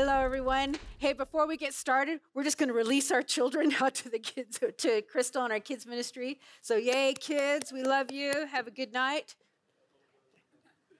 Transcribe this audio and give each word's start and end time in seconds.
Hello, 0.00 0.20
everyone. 0.20 0.76
Hey, 0.98 1.12
before 1.12 1.48
we 1.48 1.56
get 1.56 1.74
started, 1.74 2.20
we're 2.32 2.44
just 2.44 2.56
going 2.56 2.68
to 2.68 2.72
release 2.72 3.10
our 3.10 3.20
children 3.20 3.74
out 3.80 3.96
to 3.96 4.08
the 4.08 4.20
kids, 4.20 4.60
to 4.78 5.02
Crystal 5.02 5.42
and 5.42 5.52
our 5.52 5.58
kids' 5.58 5.86
ministry. 5.86 6.38
So, 6.62 6.76
yay, 6.76 7.14
kids, 7.14 7.72
we 7.72 7.82
love 7.82 8.12
you. 8.12 8.46
Have 8.46 8.68
a 8.68 8.70
good 8.70 8.92
night. 8.92 9.34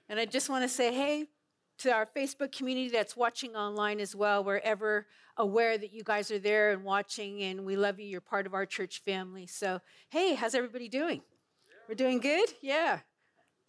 And 0.09 0.19
I 0.19 0.25
just 0.25 0.49
want 0.49 0.65
to 0.65 0.67
say, 0.67 0.93
hey, 0.93 1.27
to 1.77 1.93
our 1.93 2.05
Facebook 2.13 2.51
community 2.51 2.89
that's 2.89 3.15
watching 3.15 3.55
online 3.55 4.01
as 4.01 4.17
well. 4.17 4.43
We're 4.43 4.57
ever 4.57 5.07
aware 5.37 5.77
that 5.77 5.93
you 5.93 6.03
guys 6.03 6.29
are 6.29 6.37
there 6.37 6.71
and 6.71 6.83
watching, 6.83 7.41
and 7.41 7.63
we 7.63 7.77
love 7.77 8.01
you. 8.01 8.05
You're 8.05 8.19
part 8.19 8.45
of 8.47 8.53
our 8.53 8.65
church 8.65 9.01
family. 9.05 9.47
So, 9.47 9.79
hey, 10.09 10.35
how's 10.35 10.55
everybody 10.55 10.89
doing? 10.89 11.21
We're 11.87 11.95
doing 11.95 12.19
good? 12.19 12.49
Yeah. 12.61 12.99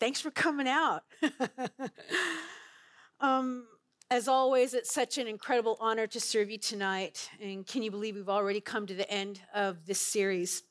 Thanks 0.00 0.20
for 0.20 0.32
coming 0.32 0.66
out. 0.66 1.04
um, 3.20 3.68
as 4.10 4.26
always, 4.26 4.74
it's 4.74 4.92
such 4.92 5.18
an 5.18 5.28
incredible 5.28 5.76
honor 5.80 6.06
to 6.08 6.18
serve 6.18 6.50
you 6.50 6.58
tonight. 6.58 7.30
And 7.40 7.64
can 7.64 7.82
you 7.82 7.92
believe 7.92 8.16
we've 8.16 8.28
already 8.28 8.60
come 8.60 8.86
to 8.86 8.94
the 8.94 9.08
end 9.08 9.40
of 9.54 9.86
this 9.86 10.00
series? 10.00 10.64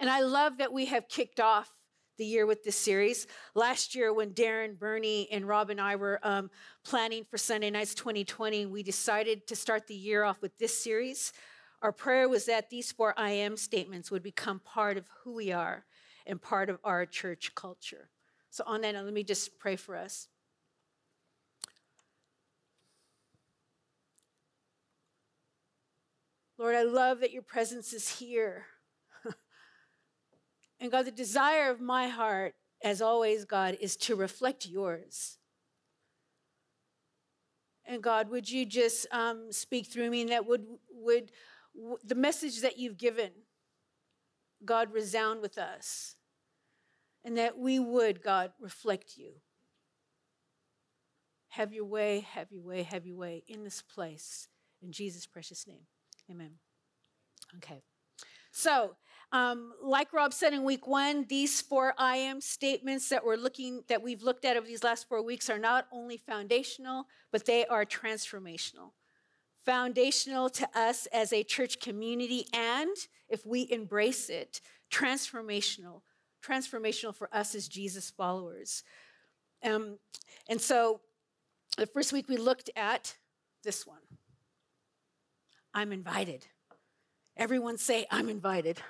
And 0.00 0.10
I 0.10 0.20
love 0.22 0.58
that 0.58 0.72
we 0.72 0.86
have 0.86 1.08
kicked 1.08 1.38
off 1.38 1.72
the 2.18 2.24
year 2.24 2.44
with 2.44 2.64
this 2.64 2.76
series. 2.76 3.28
Last 3.54 3.94
year, 3.94 4.12
when 4.12 4.30
Darren, 4.30 4.76
Bernie, 4.76 5.28
and 5.30 5.46
Rob 5.46 5.70
and 5.70 5.80
I 5.80 5.94
were 5.94 6.18
um, 6.24 6.50
planning 6.84 7.24
for 7.30 7.38
Sunday 7.38 7.70
Nights 7.70 7.94
2020, 7.94 8.66
we 8.66 8.82
decided 8.82 9.46
to 9.46 9.54
start 9.54 9.86
the 9.86 9.94
year 9.94 10.24
off 10.24 10.42
with 10.42 10.58
this 10.58 10.76
series. 10.76 11.32
Our 11.80 11.92
prayer 11.92 12.28
was 12.28 12.46
that 12.46 12.70
these 12.70 12.90
four 12.90 13.14
I 13.16 13.30
am 13.30 13.56
statements 13.56 14.10
would 14.10 14.22
become 14.22 14.58
part 14.58 14.96
of 14.96 15.08
who 15.22 15.34
we 15.34 15.52
are 15.52 15.84
and 16.26 16.42
part 16.42 16.70
of 16.70 16.80
our 16.82 17.06
church 17.06 17.54
culture. 17.54 18.10
So, 18.50 18.64
on 18.66 18.80
that, 18.82 18.94
let 18.96 19.14
me 19.14 19.24
just 19.24 19.58
pray 19.58 19.76
for 19.76 19.96
us. 19.96 20.28
Lord, 26.62 26.76
I 26.76 26.84
love 26.84 27.18
that 27.20 27.32
your 27.32 27.42
presence 27.42 27.92
is 27.92 28.08
here. 28.08 28.66
And 30.78 30.92
God, 30.92 31.06
the 31.06 31.10
desire 31.10 31.70
of 31.70 31.80
my 31.80 32.06
heart, 32.06 32.54
as 32.84 33.02
always, 33.02 33.44
God, 33.44 33.76
is 33.80 33.96
to 33.98 34.14
reflect 34.14 34.66
yours. 34.66 35.38
And 37.84 38.00
God, 38.00 38.28
would 38.30 38.48
you 38.48 38.64
just 38.64 39.06
um, 39.10 39.50
speak 39.50 39.88
through 39.88 40.10
me 40.10 40.20
and 40.22 40.30
that 40.30 40.46
would, 40.46 40.64
would 40.92 41.32
w- 41.76 41.98
the 42.04 42.14
message 42.14 42.60
that 42.60 42.78
you've 42.78 42.96
given, 42.96 43.30
God, 44.64 44.92
resound 44.92 45.40
with 45.40 45.58
us. 45.58 46.14
And 47.24 47.36
that 47.38 47.58
we 47.58 47.80
would, 47.80 48.22
God, 48.22 48.52
reflect 48.60 49.16
you. 49.16 49.32
Have 51.48 51.72
your 51.72 51.86
way, 51.86 52.20
have 52.20 52.52
your 52.52 52.62
way, 52.62 52.84
have 52.84 53.04
your 53.04 53.16
way 53.16 53.42
in 53.48 53.64
this 53.64 53.82
place. 53.82 54.46
In 54.80 54.92
Jesus' 54.92 55.26
precious 55.26 55.66
name. 55.66 55.86
Amen. 56.30 56.52
Okay. 57.56 57.82
So, 58.52 58.96
um, 59.32 59.72
like 59.82 60.12
Rob 60.12 60.34
said 60.34 60.52
in 60.52 60.62
week 60.62 60.86
one, 60.86 61.24
these 61.28 61.62
four 61.62 61.94
I 61.96 62.16
am 62.16 62.40
statements 62.40 63.08
that 63.08 63.24
we're 63.24 63.36
looking 63.36 63.82
that 63.88 64.02
we've 64.02 64.22
looked 64.22 64.44
at 64.44 64.58
over 64.58 64.66
these 64.66 64.84
last 64.84 65.08
four 65.08 65.22
weeks 65.22 65.48
are 65.48 65.58
not 65.58 65.86
only 65.90 66.18
foundational, 66.18 67.06
but 67.30 67.46
they 67.46 67.64
are 67.66 67.86
transformational. 67.86 68.92
Foundational 69.64 70.50
to 70.50 70.68
us 70.78 71.06
as 71.14 71.32
a 71.32 71.44
church 71.44 71.80
community, 71.80 72.46
and 72.52 72.94
if 73.28 73.46
we 73.46 73.70
embrace 73.70 74.28
it, 74.28 74.60
transformational. 74.90 76.02
Transformational 76.44 77.14
for 77.14 77.34
us 77.34 77.54
as 77.54 77.68
Jesus 77.68 78.10
followers. 78.10 78.82
Um, 79.64 79.98
and 80.48 80.60
so, 80.60 81.00
the 81.78 81.86
first 81.86 82.12
week 82.12 82.28
we 82.28 82.36
looked 82.36 82.68
at 82.76 83.16
this 83.64 83.86
one. 83.86 84.01
I'm 85.74 85.92
invited. 85.92 86.46
Everyone 87.36 87.78
say, 87.78 88.06
I'm 88.10 88.28
invited. 88.28 88.80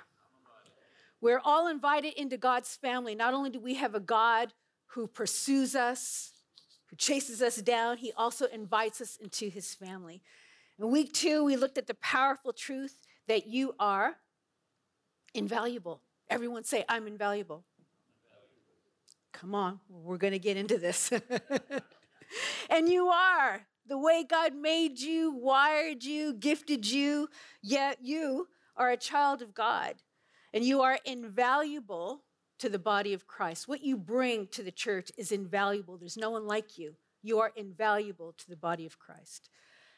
We're 1.21 1.41
all 1.43 1.67
invited 1.67 2.13
into 2.13 2.37
God's 2.37 2.75
family. 2.75 3.15
Not 3.15 3.33
only 3.33 3.49
do 3.49 3.59
we 3.59 3.75
have 3.75 3.95
a 3.95 3.99
God 3.99 4.53
who 4.87 5.07
pursues 5.07 5.75
us, 5.75 6.33
who 6.87 6.97
chases 6.97 7.41
us 7.41 7.55
down, 7.57 7.97
he 7.97 8.11
also 8.17 8.45
invites 8.47 8.99
us 8.99 9.15
into 9.15 9.49
his 9.49 9.73
family. 9.73 10.21
In 10.77 10.91
week 10.91 11.13
two, 11.13 11.45
we 11.45 11.55
looked 11.55 11.77
at 11.77 11.87
the 11.87 11.93
powerful 11.95 12.51
truth 12.51 12.97
that 13.27 13.47
you 13.47 13.73
are 13.79 14.17
invaluable. 15.33 16.01
Everyone 16.29 16.63
say, 16.63 16.83
I'm 16.89 17.07
invaluable. 17.07 17.63
Come 19.31 19.55
on, 19.55 19.79
we're 19.89 20.17
going 20.17 20.33
to 20.33 20.39
get 20.39 20.57
into 20.57 20.77
this. 20.77 21.11
and 22.69 22.89
you 22.89 23.07
are 23.07 23.65
the 23.87 23.97
way 23.97 24.23
God 24.27 24.55
made 24.55 24.99
you, 24.99 25.31
wired 25.31 26.03
you, 26.03 26.33
gifted 26.33 26.89
you, 26.89 27.27
yet 27.61 27.99
you 28.01 28.47
are 28.75 28.91
a 28.91 28.97
child 28.97 29.41
of 29.41 29.53
God. 29.53 29.95
And 30.53 30.63
you 30.63 30.81
are 30.81 30.99
invaluable 31.05 32.23
to 32.59 32.69
the 32.69 32.79
body 32.79 33.13
of 33.13 33.27
Christ. 33.27 33.67
What 33.67 33.83
you 33.83 33.97
bring 33.97 34.47
to 34.47 34.63
the 34.63 34.71
church 34.71 35.11
is 35.17 35.31
invaluable. 35.31 35.97
There's 35.97 36.17
no 36.17 36.29
one 36.29 36.47
like 36.47 36.77
you. 36.77 36.95
You 37.21 37.39
are 37.39 37.51
invaluable 37.55 38.33
to 38.37 38.49
the 38.49 38.55
body 38.55 38.85
of 38.85 38.99
Christ. 38.99 39.49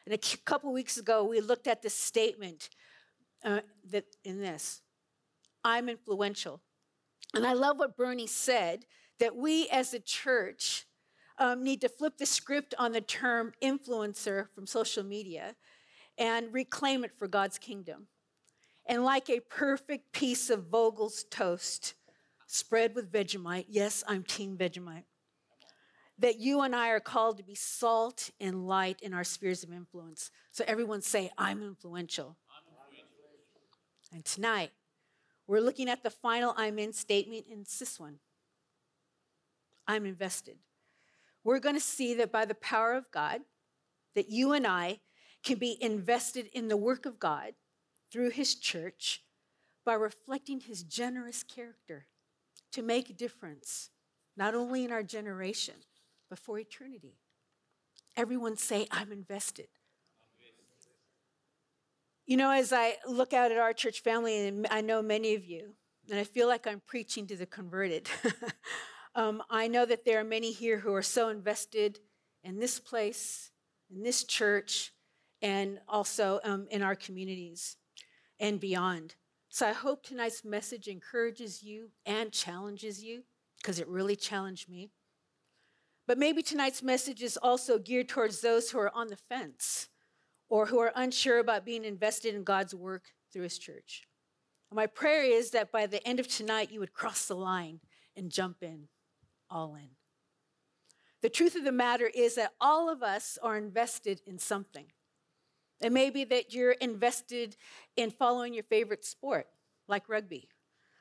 And 0.06 0.14
a 0.14 0.18
couple 0.46 0.72
weeks 0.72 0.98
ago, 0.98 1.24
we 1.24 1.42
looked 1.42 1.68
at 1.68 1.82
this 1.82 1.94
statement 1.94 2.70
uh, 3.44 3.62
that 3.92 4.06
in 4.24 4.40
this 4.40 4.82
I'm 5.64 5.90
influential. 5.90 6.62
And 7.34 7.46
I 7.46 7.54
love 7.54 7.80
what 7.80 7.98
Bernie 7.98 8.28
said 8.28 8.86
that 9.20 9.36
we 9.36 9.68
as 9.70 9.94
a 9.94 10.00
church 10.00 10.86
um, 11.38 11.64
need 11.64 11.82
to 11.82 11.90
flip 11.90 12.18
the 12.18 12.26
script 12.26 12.74
on 12.78 12.92
the 12.92 13.02
term 13.02 13.54
influencer 13.62 14.48
from 14.54 14.66
social 14.66 15.04
media 15.04 15.56
and 16.18 16.54
reclaim 16.54 17.04
it 17.04 17.12
for 17.18 17.28
God's 17.28 17.58
kingdom 17.58 18.08
and 18.86 19.04
like 19.04 19.30
a 19.30 19.40
perfect 19.40 20.12
piece 20.14 20.50
of 20.50 20.68
Vogel's 20.68 21.24
toast, 21.24 21.96
spread 22.48 22.94
with 22.96 23.12
Vegemite. 23.12 23.66
Yes, 23.68 24.04
I'm 24.08 24.24
Team 24.24 24.58
Vegemite. 24.58 25.06
That 26.20 26.40
you 26.40 26.62
and 26.62 26.76
I 26.76 26.90
are 26.90 27.00
called 27.00 27.38
to 27.38 27.44
be 27.44 27.56
salt 27.56 28.30
and 28.40 28.68
light 28.68 29.02
in 29.02 29.14
our 29.14 29.24
spheres 29.24 29.64
of 29.64 29.72
influence. 29.72 30.32
So 30.52 30.64
everyone 30.68 31.02
say, 31.02 31.32
I'm 31.38 31.62
influential. 31.62 32.38
I'm 32.50 32.74
influential. 32.92 34.14
And 34.14 34.24
tonight, 34.24 34.72
we're 35.48 35.60
looking 35.60 35.90
at 35.90 36.04
the 36.04 36.10
final 36.10 36.54
I'm 36.56 36.80
in 36.80 36.94
statement 36.94 37.46
in 37.50 37.66
this 37.80 38.00
one. 38.00 38.20
I'm 39.88 40.06
invested. 40.06 40.58
We're 41.46 41.60
going 41.60 41.76
to 41.76 41.82
see 41.82 42.16
that 42.16 42.32
by 42.32 42.44
the 42.46 42.56
power 42.56 42.96
of 42.96 43.06
God, 43.12 43.42
that 44.16 44.30
you 44.30 44.52
and 44.52 44.66
I 44.66 45.00
can 45.44 45.60
be 45.60 45.78
invested 45.80 46.50
in 46.54 46.68
the 46.68 46.76
work 46.76 47.06
of 47.06 47.20
God 47.20 47.54
through 48.12 48.32
his 48.32 48.56
church 48.56 49.22
by 49.86 49.94
reflecting 49.94 50.60
his 50.60 50.82
generous 50.82 51.44
character 51.44 52.08
to 52.72 52.82
make 52.82 53.12
a 53.12 53.14
difference, 53.14 53.92
not 54.36 54.56
only 54.56 54.84
in 54.84 54.92
our 54.92 55.04
generation, 55.04 55.76
but 56.30 56.40
for 56.40 56.58
eternity. 56.58 57.20
Everyone 58.18 58.58
say, 58.58 58.88
I'm 58.90 59.12
invested. 59.12 59.68
You 62.26 62.38
know, 62.38 62.50
as 62.50 62.74
I 62.74 62.96
look 63.08 63.34
out 63.34 63.52
at 63.52 63.60
our 63.60 63.72
church 63.72 64.02
family, 64.02 64.48
and 64.48 64.66
I 64.72 64.82
know 64.82 65.04
many 65.04 65.36
of 65.36 65.46
you, 65.46 65.76
and 66.10 66.20
I 66.20 66.24
feel 66.24 66.48
like 66.48 66.66
I'm 66.66 66.82
preaching 66.88 67.28
to 67.28 67.38
the 67.38 67.46
converted, 67.46 68.10
um, 69.16 69.42
I 69.50 69.68
know 69.68 69.86
that 69.86 70.06
there 70.06 70.20
are 70.20 70.26
many 70.26 70.52
here 70.52 70.80
who 70.80 70.94
are 70.94 71.02
so 71.02 71.30
invested 71.30 72.00
in 72.44 72.60
this 72.60 72.80
place, 72.80 73.52
in 73.90 74.04
this 74.04 74.24
church, 74.24 74.92
and 75.42 75.80
also 75.88 76.40
um, 76.44 76.68
in 76.70 76.82
our 76.82 76.96
communities 76.96 77.78
and 78.40 78.60
beyond. 78.60 79.16
So 79.50 79.68
I 79.68 79.74
hope 79.74 80.04
tonight's 80.04 80.44
message 80.44 80.88
encourages 80.88 81.64
you 81.64 81.92
and 82.06 82.32
challenges 82.32 83.04
you, 83.04 83.24
because 83.58 83.80
it 83.80 83.88
really 83.88 84.16
challenged 84.16 84.70
me. 84.70 84.92
But 86.08 86.18
maybe 86.18 86.44
tonight's 86.44 86.84
message 86.84 87.24
is 87.24 87.38
also 87.38 87.80
geared 87.80 88.10
towards 88.10 88.42
those 88.42 88.70
who 88.70 88.80
are 88.80 88.94
on 88.94 89.08
the 89.08 89.16
fence 89.16 89.88
or 90.50 90.68
who 90.68 90.80
are 90.80 90.92
unsure 90.96 91.40
about 91.40 91.66
being 91.66 91.84
invested 91.84 92.36
in 92.36 92.44
God's 92.44 92.76
work 92.76 93.06
through 93.32 93.44
His 93.44 93.58
church. 93.58 94.04
My 94.72 94.88
prayer 94.88 95.24
is 95.24 95.52
that 95.52 95.72
by 95.72 95.88
the 95.88 96.06
end 96.06 96.20
of 96.20 96.28
tonight, 96.28 96.72
you 96.72 96.80
would 96.80 96.94
cross 96.94 97.26
the 97.26 97.36
line 97.36 97.80
and 98.16 98.32
jump 98.32 98.58
in, 98.62 98.88
all 99.50 99.76
in. 99.76 99.90
The 101.22 101.30
truth 101.30 101.56
of 101.56 101.64
the 101.64 101.72
matter 101.72 102.10
is 102.14 102.36
that 102.36 102.54
all 102.62 102.90
of 102.90 103.02
us 103.02 103.38
are 103.42 103.58
invested 103.58 104.22
in 104.28 104.38
something. 104.38 104.86
It 105.82 105.92
may 105.92 106.10
be 106.10 106.24
that 106.26 106.54
you're 106.54 106.72
invested 106.72 107.58
in 107.96 108.12
following 108.12 108.54
your 108.54 108.64
favorite 108.64 109.04
sport, 109.04 109.48
like 109.88 110.08
rugby. 110.08 110.50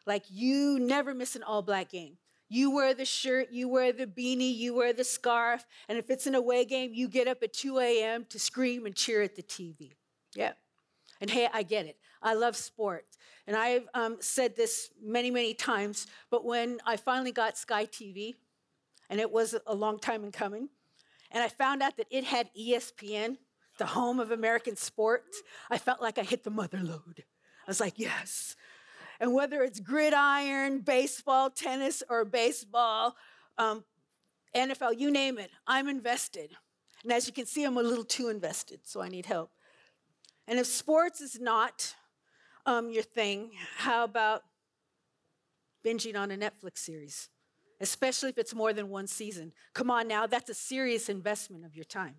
Like 0.06 0.25
you 0.31 0.79
never 0.79 1.14
miss 1.14 1.37
an 1.37 1.43
all 1.43 1.62
black 1.62 1.91
game. 1.91 2.19
You 2.49 2.70
wear 2.70 2.94
the 2.94 3.05
shirt, 3.05 3.49
you 3.52 3.69
wear 3.69 3.93
the 3.93 4.06
beanie, 4.06 4.55
you 4.55 4.75
wear 4.75 4.93
the 4.93 5.05
scarf, 5.05 5.64
and 5.88 5.99
if 5.99 6.11
it's 6.11 6.26
an 6.26 6.35
away 6.35 6.64
game, 6.64 6.93
you 6.93 7.08
get 7.08 7.26
up 7.26 7.43
at 7.43 7.52
2 7.52 7.79
a.m. 7.79 8.26
to 8.29 8.38
scream 8.38 8.87
and 8.87 8.94
cheer 8.94 9.23
at 9.23 9.35
the 9.35 9.43
TV. 9.43 9.93
Yeah. 10.35 10.52
And 11.25 11.31
hey, 11.31 11.49
I 11.55 11.62
get 11.62 11.87
it. 11.87 11.97
I 12.21 12.35
love 12.35 12.55
sport. 12.55 13.06
And 13.47 13.56
I've 13.56 13.88
um, 13.94 14.19
said 14.21 14.56
this 14.56 14.91
many, 15.03 15.31
many 15.31 15.55
times, 15.55 16.06
but 16.31 16.44
when 16.44 16.81
I 16.85 16.99
finally 16.99 17.32
got 17.32 17.56
Sky 17.56 17.87
TV, 17.87 18.35
and 19.09 19.19
it 19.19 19.31
was 19.31 19.56
a 19.67 19.75
long 19.75 19.99
time 19.99 20.23
in 20.23 20.32
coming, 20.32 20.69
and 21.31 21.43
I 21.43 21.49
found 21.49 21.82
out 21.82 21.97
that 21.97 22.09
it 22.11 22.25
had 22.25 22.50
ESPN, 22.55 23.38
the 23.79 23.87
home 23.87 24.21
of 24.21 24.32
American 24.32 24.76
sports, 24.76 25.41
I 25.71 25.79
felt 25.79 26.03
like 26.03 26.19
I 26.19 26.25
hit 26.25 26.44
the 26.44 26.50
mother 26.50 26.81
lode. 26.82 27.25
I 27.67 27.70
was 27.70 27.81
like, 27.81 27.99
yes. 27.99 28.55
And 29.19 29.32
whether 29.32 29.62
it's 29.62 29.81
gridiron, 29.81 30.81
baseball, 30.81 31.49
tennis, 31.49 32.03
or 32.11 32.27
baseball, 32.27 33.17
um, 33.56 33.82
NFL, 34.55 34.99
you 34.99 35.11
name 35.11 35.38
it, 35.38 35.50
I'm 35.67 35.88
invested. 35.88 36.50
And 37.03 37.15
as 37.15 37.27
you 37.27 37.32
can 37.32 37.47
see, 37.47 37.65
I'm 37.65 37.79
a 37.79 37.82
little 37.82 38.05
too 38.05 38.29
invested, 38.29 38.81
so 38.82 39.00
I 39.00 39.09
need 39.09 39.25
help. 39.25 39.54
And 40.46 40.58
if 40.58 40.67
sports 40.67 41.20
is 41.20 41.41
not 41.41 41.94
um, 42.67 42.91
your 42.91 43.02
thing, 43.02 43.50
how 43.76 44.05
about 44.05 44.43
binging 45.85 46.17
on 46.17 46.31
a 46.31 46.37
Netflix 46.37 46.79
series? 46.79 47.29
Especially 47.81 48.29
if 48.31 48.38
it's 48.38 48.55
more 48.55 48.73
than 48.73 48.88
one 48.88 49.06
season. 49.06 49.52
Come 49.73 49.91
on 49.91 50.08
now, 50.08 50.26
that's 50.26 50.50
a 50.50 50.55
serious 50.55 51.08
investment 51.08 51.64
of 51.64 51.75
your 51.75 51.85
time. 51.85 52.17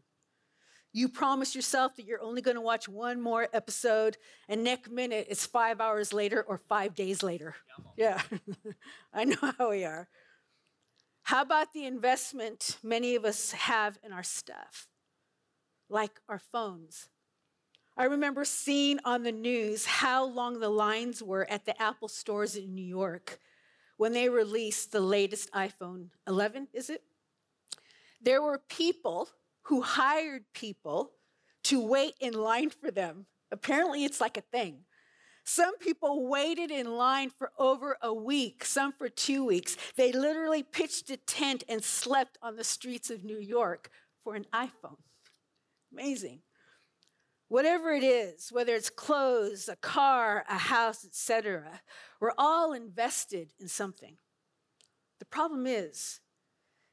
You 0.91 1.09
promise 1.09 1.53
yourself 1.53 1.97
that 1.97 2.05
you're 2.05 2.21
only 2.21 2.41
going 2.41 2.55
to 2.55 2.61
watch 2.61 2.87
one 2.87 3.19
more 3.19 3.49
episode, 3.51 4.17
and 4.47 4.63
next 4.63 4.89
minute 4.89 5.27
it's 5.29 5.45
five 5.45 5.81
hours 5.81 6.13
later 6.13 6.41
or 6.47 6.57
five 6.57 6.95
days 6.95 7.21
later. 7.21 7.55
Yeah, 7.97 8.21
I 9.13 9.25
know 9.25 9.51
how 9.57 9.71
we 9.71 9.83
are. 9.83 10.07
How 11.23 11.41
about 11.41 11.73
the 11.73 11.85
investment 11.85 12.77
many 12.81 13.15
of 13.15 13.25
us 13.25 13.51
have 13.51 13.97
in 14.05 14.13
our 14.13 14.23
stuff, 14.23 14.87
like 15.89 16.21
our 16.29 16.39
phones? 16.39 17.09
I 17.97 18.05
remember 18.05 18.43
seeing 18.43 18.99
on 19.05 19.23
the 19.23 19.31
news 19.31 19.85
how 19.85 20.25
long 20.25 20.59
the 20.59 20.69
lines 20.69 21.23
were 21.23 21.49
at 21.49 21.65
the 21.65 21.81
Apple 21.81 22.09
stores 22.09 22.57
in 22.57 22.75
New 22.75 22.83
York 22.83 23.39
when 23.95 24.11
they 24.11 24.27
released 24.27 24.91
the 24.91 24.99
latest 24.99 25.49
iPhone 25.53 26.09
11, 26.27 26.67
is 26.73 26.89
it? 26.89 27.03
There 28.21 28.41
were 28.41 28.59
people 28.67 29.29
who 29.63 29.81
hired 29.81 30.43
people 30.53 31.11
to 31.63 31.79
wait 31.79 32.15
in 32.19 32.33
line 32.33 32.69
for 32.69 32.91
them. 32.91 33.27
Apparently, 33.49 34.03
it's 34.03 34.19
like 34.19 34.35
a 34.35 34.41
thing. 34.41 34.79
Some 35.45 35.77
people 35.77 36.27
waited 36.27 36.71
in 36.71 36.97
line 36.97 37.29
for 37.29 37.51
over 37.57 37.97
a 38.01 38.13
week, 38.13 38.65
some 38.65 38.91
for 38.91 39.07
two 39.07 39.45
weeks. 39.45 39.77
They 39.95 40.11
literally 40.11 40.63
pitched 40.63 41.09
a 41.11 41.17
tent 41.17 41.63
and 41.69 41.83
slept 41.83 42.37
on 42.41 42.57
the 42.57 42.63
streets 42.63 43.09
of 43.09 43.23
New 43.23 43.39
York 43.39 43.89
for 44.23 44.35
an 44.35 44.47
iPhone. 44.53 44.97
Amazing. 45.93 46.41
Whatever 47.47 47.91
it 47.91 48.03
is, 48.03 48.51
whether 48.51 48.73
it's 48.73 48.89
clothes, 48.89 49.69
a 49.69 49.75
car, 49.75 50.43
a 50.49 50.57
house, 50.57 51.05
etc., 51.05 51.81
we're 52.19 52.33
all 52.37 52.73
invested 52.73 53.53
in 53.59 53.67
something. 53.67 54.17
The 55.19 55.25
problem 55.25 55.67
is, 55.67 56.21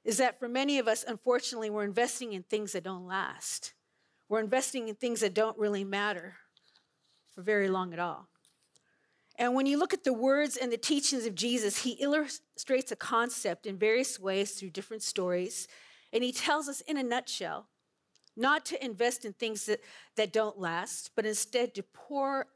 is 0.05 0.19
that 0.19 0.39
for 0.39 0.49
many 0.49 0.79
of 0.79 0.89
us, 0.89 1.05
unfortunately, 1.07 1.71
we're 1.71 1.85
investing 1.85 2.33
in 2.33 2.43
things 2.43 2.73
that 2.73 2.85
don't 2.85 3.07
last. 3.07 3.73
We're 4.29 4.41
investing 4.41 4.89
in 4.89 4.95
things 4.95 5.21
that 5.21 5.35
don't 5.35 5.59
really 5.59 5.85
matter 5.85 6.37
for 7.35 7.43
very 7.43 7.69
long 7.69 7.93
at 7.93 7.99
all. 7.99 8.29
And 9.39 9.55
when 9.55 9.67
you 9.67 9.79
look 9.79 9.95
at 9.95 10.05
the 10.05 10.13
words 10.13 10.57
and 10.57 10.71
the 10.71 10.77
teachings 10.77 11.25
of 11.25 11.35
Jesus, 11.35 11.83
he 11.83 11.93
illustrates 11.93 12.93
a 12.93 12.97
concept 12.97 13.67
in 13.67 13.79
various 13.79 14.21
ways 14.21 14.53
through 14.53 14.71
different 14.71 15.03
stories. 15.03 15.67
And 16.13 16.23
he 16.23 16.33
tells 16.33 16.69
us 16.69 16.83
in 16.83 16.99
a 16.99 17.03
nutshell 17.03 17.69
not 18.37 18.65
to 18.67 18.85
invest 18.85 19.25
in 19.25 19.33
things 19.33 19.67
that, 19.67 19.81
that 20.17 20.33
don't 20.33 20.59
last, 20.59 21.11
but 21.15 21.27
instead 21.27 21.75
to 21.75 21.83
pour, 21.83 22.47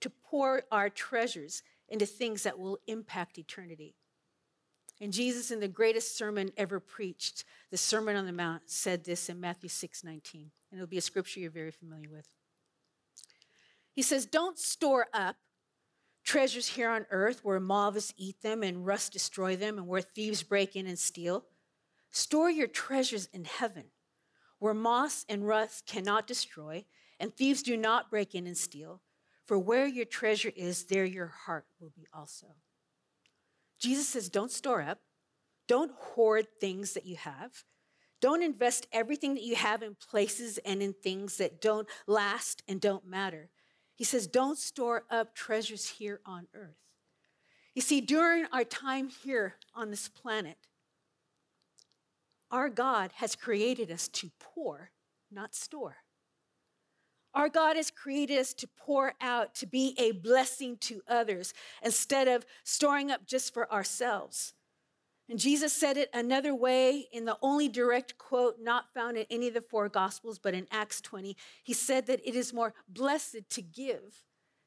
to 0.00 0.10
pour 0.10 0.62
our 0.72 0.90
treasures 0.90 1.62
into 1.88 2.06
things 2.06 2.42
that 2.42 2.58
will 2.58 2.78
impact 2.86 3.38
eternity. 3.38 3.94
And 5.00 5.12
Jesus, 5.12 5.50
in 5.50 5.60
the 5.60 5.68
greatest 5.68 6.16
sermon 6.16 6.50
ever 6.56 6.80
preached, 6.80 7.44
the 7.70 7.76
Sermon 7.76 8.16
on 8.16 8.26
the 8.26 8.32
Mount, 8.32 8.62
said 8.66 9.04
this 9.04 9.28
in 9.28 9.40
Matthew 9.40 9.68
6 9.68 10.02
19. 10.02 10.50
And 10.70 10.78
it'll 10.78 10.88
be 10.88 10.98
a 10.98 11.02
scripture 11.02 11.40
you're 11.40 11.50
very 11.50 11.70
familiar 11.70 12.08
with. 12.10 12.26
He 13.92 14.02
says, 14.02 14.26
Don't 14.26 14.58
store 14.58 15.06
up 15.12 15.36
treasures 16.24 16.66
here 16.66 16.90
on 16.90 17.06
earth 17.10 17.44
where 17.44 17.60
moths 17.60 18.12
eat 18.16 18.40
them 18.42 18.62
and 18.62 18.86
rust 18.86 19.12
destroy 19.12 19.54
them 19.54 19.78
and 19.78 19.86
where 19.86 20.00
thieves 20.00 20.42
break 20.42 20.74
in 20.74 20.86
and 20.86 20.98
steal. 20.98 21.44
Store 22.10 22.50
your 22.50 22.66
treasures 22.66 23.28
in 23.32 23.44
heaven 23.44 23.84
where 24.58 24.74
moss 24.74 25.24
and 25.28 25.46
rust 25.46 25.86
cannot 25.86 26.26
destroy 26.26 26.84
and 27.18 27.34
thieves 27.34 27.62
do 27.62 27.76
not 27.76 28.10
break 28.10 28.34
in 28.34 28.46
and 28.46 28.56
steal. 28.56 29.00
For 29.46 29.58
where 29.58 29.86
your 29.86 30.04
treasure 30.04 30.52
is, 30.56 30.84
there 30.84 31.04
your 31.04 31.28
heart 31.28 31.66
will 31.80 31.92
be 31.94 32.06
also. 32.12 32.48
Jesus 33.78 34.08
says, 34.08 34.28
don't 34.28 34.50
store 34.50 34.82
up, 34.82 35.00
don't 35.68 35.92
hoard 35.96 36.46
things 36.60 36.94
that 36.94 37.06
you 37.06 37.16
have. 37.16 37.64
Don't 38.20 38.42
invest 38.42 38.86
everything 38.92 39.34
that 39.34 39.44
you 39.44 39.54
have 39.56 39.82
in 39.82 39.94
places 39.94 40.58
and 40.64 40.82
in 40.82 40.94
things 40.94 41.36
that 41.36 41.60
don't 41.60 41.86
last 42.06 42.62
and 42.66 42.80
don't 42.80 43.06
matter. 43.06 43.50
He 43.94 44.04
says, 44.04 44.26
don't 44.26 44.58
store 44.58 45.04
up 45.10 45.34
treasures 45.34 45.88
here 45.88 46.20
on 46.24 46.48
earth. 46.54 46.76
You 47.74 47.82
see, 47.82 48.00
during 48.00 48.46
our 48.52 48.64
time 48.64 49.10
here 49.10 49.56
on 49.74 49.90
this 49.90 50.08
planet, 50.08 50.56
our 52.50 52.68
God 52.68 53.12
has 53.16 53.34
created 53.34 53.90
us 53.90 54.08
to 54.08 54.30
pour, 54.38 54.90
not 55.30 55.54
store. 55.54 55.96
Our 57.34 57.48
God 57.50 57.76
has 57.76 57.90
created 57.90 58.38
us 58.38 58.54
to 58.54 58.66
pour 58.66 59.14
out, 59.20 59.54
to 59.56 59.66
be 59.66 59.94
a 59.98 60.12
blessing 60.12 60.78
to 60.78 61.02
others 61.06 61.52
instead 61.82 62.28
of 62.28 62.46
storing 62.64 63.10
up 63.10 63.26
just 63.26 63.52
for 63.52 63.70
ourselves. 63.70 64.54
And 65.28 65.38
Jesus 65.38 65.72
said 65.72 65.96
it 65.96 66.08
another 66.14 66.54
way 66.54 67.08
in 67.12 67.24
the 67.24 67.36
only 67.42 67.68
direct 67.68 68.16
quote 68.16 68.56
not 68.60 68.94
found 68.94 69.16
in 69.18 69.26
any 69.28 69.48
of 69.48 69.54
the 69.54 69.60
four 69.60 69.88
gospels, 69.88 70.38
but 70.38 70.54
in 70.54 70.68
Acts 70.70 71.00
20. 71.00 71.36
He 71.64 71.72
said 71.72 72.06
that 72.06 72.26
it 72.26 72.36
is 72.36 72.54
more 72.54 72.74
blessed 72.88 73.50
to 73.50 73.62
give 73.62 74.24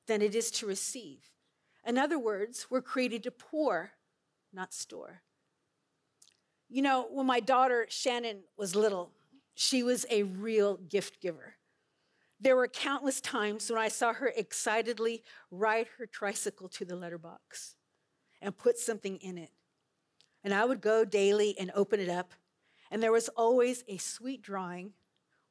than 0.08 0.22
it 0.22 0.36
is 0.36 0.52
to 0.52 0.68
receive. 0.68 1.32
In 1.88 1.98
other 1.98 2.20
words, 2.20 2.68
we're 2.70 2.82
created 2.82 3.24
to 3.24 3.32
pour, 3.32 3.92
not 4.54 4.74
store. 4.74 5.22
You 6.70 6.82
know, 6.84 7.08
when 7.12 7.26
my 7.26 7.40
daughter 7.40 7.88
Shannon 7.90 8.42
was 8.58 8.76
little, 8.76 9.12
she 9.56 9.84
was 9.84 10.06
a 10.10 10.24
real 10.24 10.78
gift 10.78 11.22
giver. 11.22 11.56
There 12.40 12.56
were 12.56 12.68
countless 12.68 13.20
times 13.20 13.70
when 13.70 13.80
I 13.80 13.90
saw 13.90 14.14
her 14.14 14.32
excitedly 14.36 15.24
ride 15.52 15.88
her 15.98 16.06
tricycle 16.06 16.70
to 16.70 16.86
the 16.86 16.96
letterbox 16.96 17.76
and 18.42 18.56
put 18.56 18.78
something 18.78 19.18
in 19.18 19.38
it. 19.38 19.52
And 20.44 20.54
I 20.54 20.64
would 20.64 20.80
go 20.80 21.04
daily 21.04 21.58
and 21.60 21.72
open 21.76 22.00
it 22.00 22.08
up, 22.08 22.34
and 22.90 23.04
there 23.04 23.12
was 23.12 23.28
always 23.30 23.84
a 23.88 23.98
sweet 23.98 24.42
drawing 24.42 24.94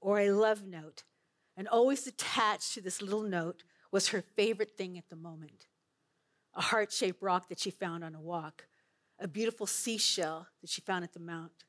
or 0.00 0.20
a 0.20 0.30
love 0.30 0.66
note. 0.66 1.04
And 1.56 1.68
always 1.68 2.06
attached 2.06 2.74
to 2.74 2.80
this 2.80 3.02
little 3.02 3.22
note 3.22 3.64
was 3.90 4.08
her 4.08 4.22
favorite 4.22 4.76
thing 4.76 4.96
at 4.96 5.08
the 5.10 5.16
moment 5.16 5.66
a 6.54 6.60
heart 6.60 6.92
shaped 6.92 7.22
rock 7.22 7.48
that 7.48 7.60
she 7.60 7.70
found 7.70 8.02
on 8.02 8.14
a 8.14 8.20
walk, 8.20 8.66
a 9.18 9.28
beautiful 9.28 9.66
seashell 9.66 10.46
that 10.60 10.70
she 10.70 10.80
found 10.80 11.04
at 11.04 11.12
the 11.12 11.20
mount, 11.20 11.64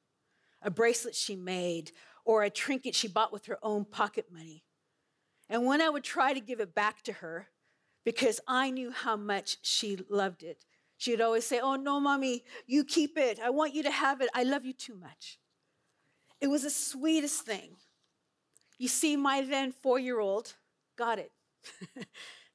a 0.62 0.70
bracelet 0.70 1.16
she 1.16 1.36
made, 1.36 1.92
or 2.26 2.44
a 2.44 2.50
trinket 2.50 2.96
she 2.96 3.08
bought 3.08 3.34
with 3.34 3.46
her 3.48 3.58
own 3.64 3.86
pocket 3.86 4.26
money. 4.32 4.64
And 5.50 5.66
when 5.66 5.82
I 5.82 5.90
would 5.90 6.04
try 6.04 6.34
to 6.34 6.40
give 6.40 6.60
it 6.60 6.76
back 6.76 7.02
to 7.04 7.14
her, 7.14 7.48
because 8.06 8.40
I 8.48 8.70
knew 8.70 8.92
how 8.92 9.16
much 9.16 9.58
she 9.62 9.98
loved 10.10 10.44
it, 10.44 10.66
she 10.98 11.12
would 11.12 11.22
always 11.22 11.46
say, 11.46 11.60
Oh, 11.60 11.76
no, 11.76 12.00
mommy, 12.00 12.44
you 12.68 12.84
keep 12.84 13.18
it. 13.18 13.40
I 13.40 13.50
want 13.50 13.74
you 13.74 13.84
to 13.84 13.92
have 13.92 14.22
it. 14.22 14.30
I 14.34 14.44
love 14.44 14.66
you 14.66 14.74
too 14.74 14.96
much. 14.96 15.40
It 16.42 16.48
was 16.48 16.64
the 16.64 16.70
sweetest 16.70 17.46
thing. 17.46 17.78
You 18.78 18.88
see, 18.88 19.16
my 19.16 19.42
then 19.42 19.72
four 19.72 20.00
year 20.00 20.20
old 20.20 20.56
got 20.98 21.20
it 21.20 21.32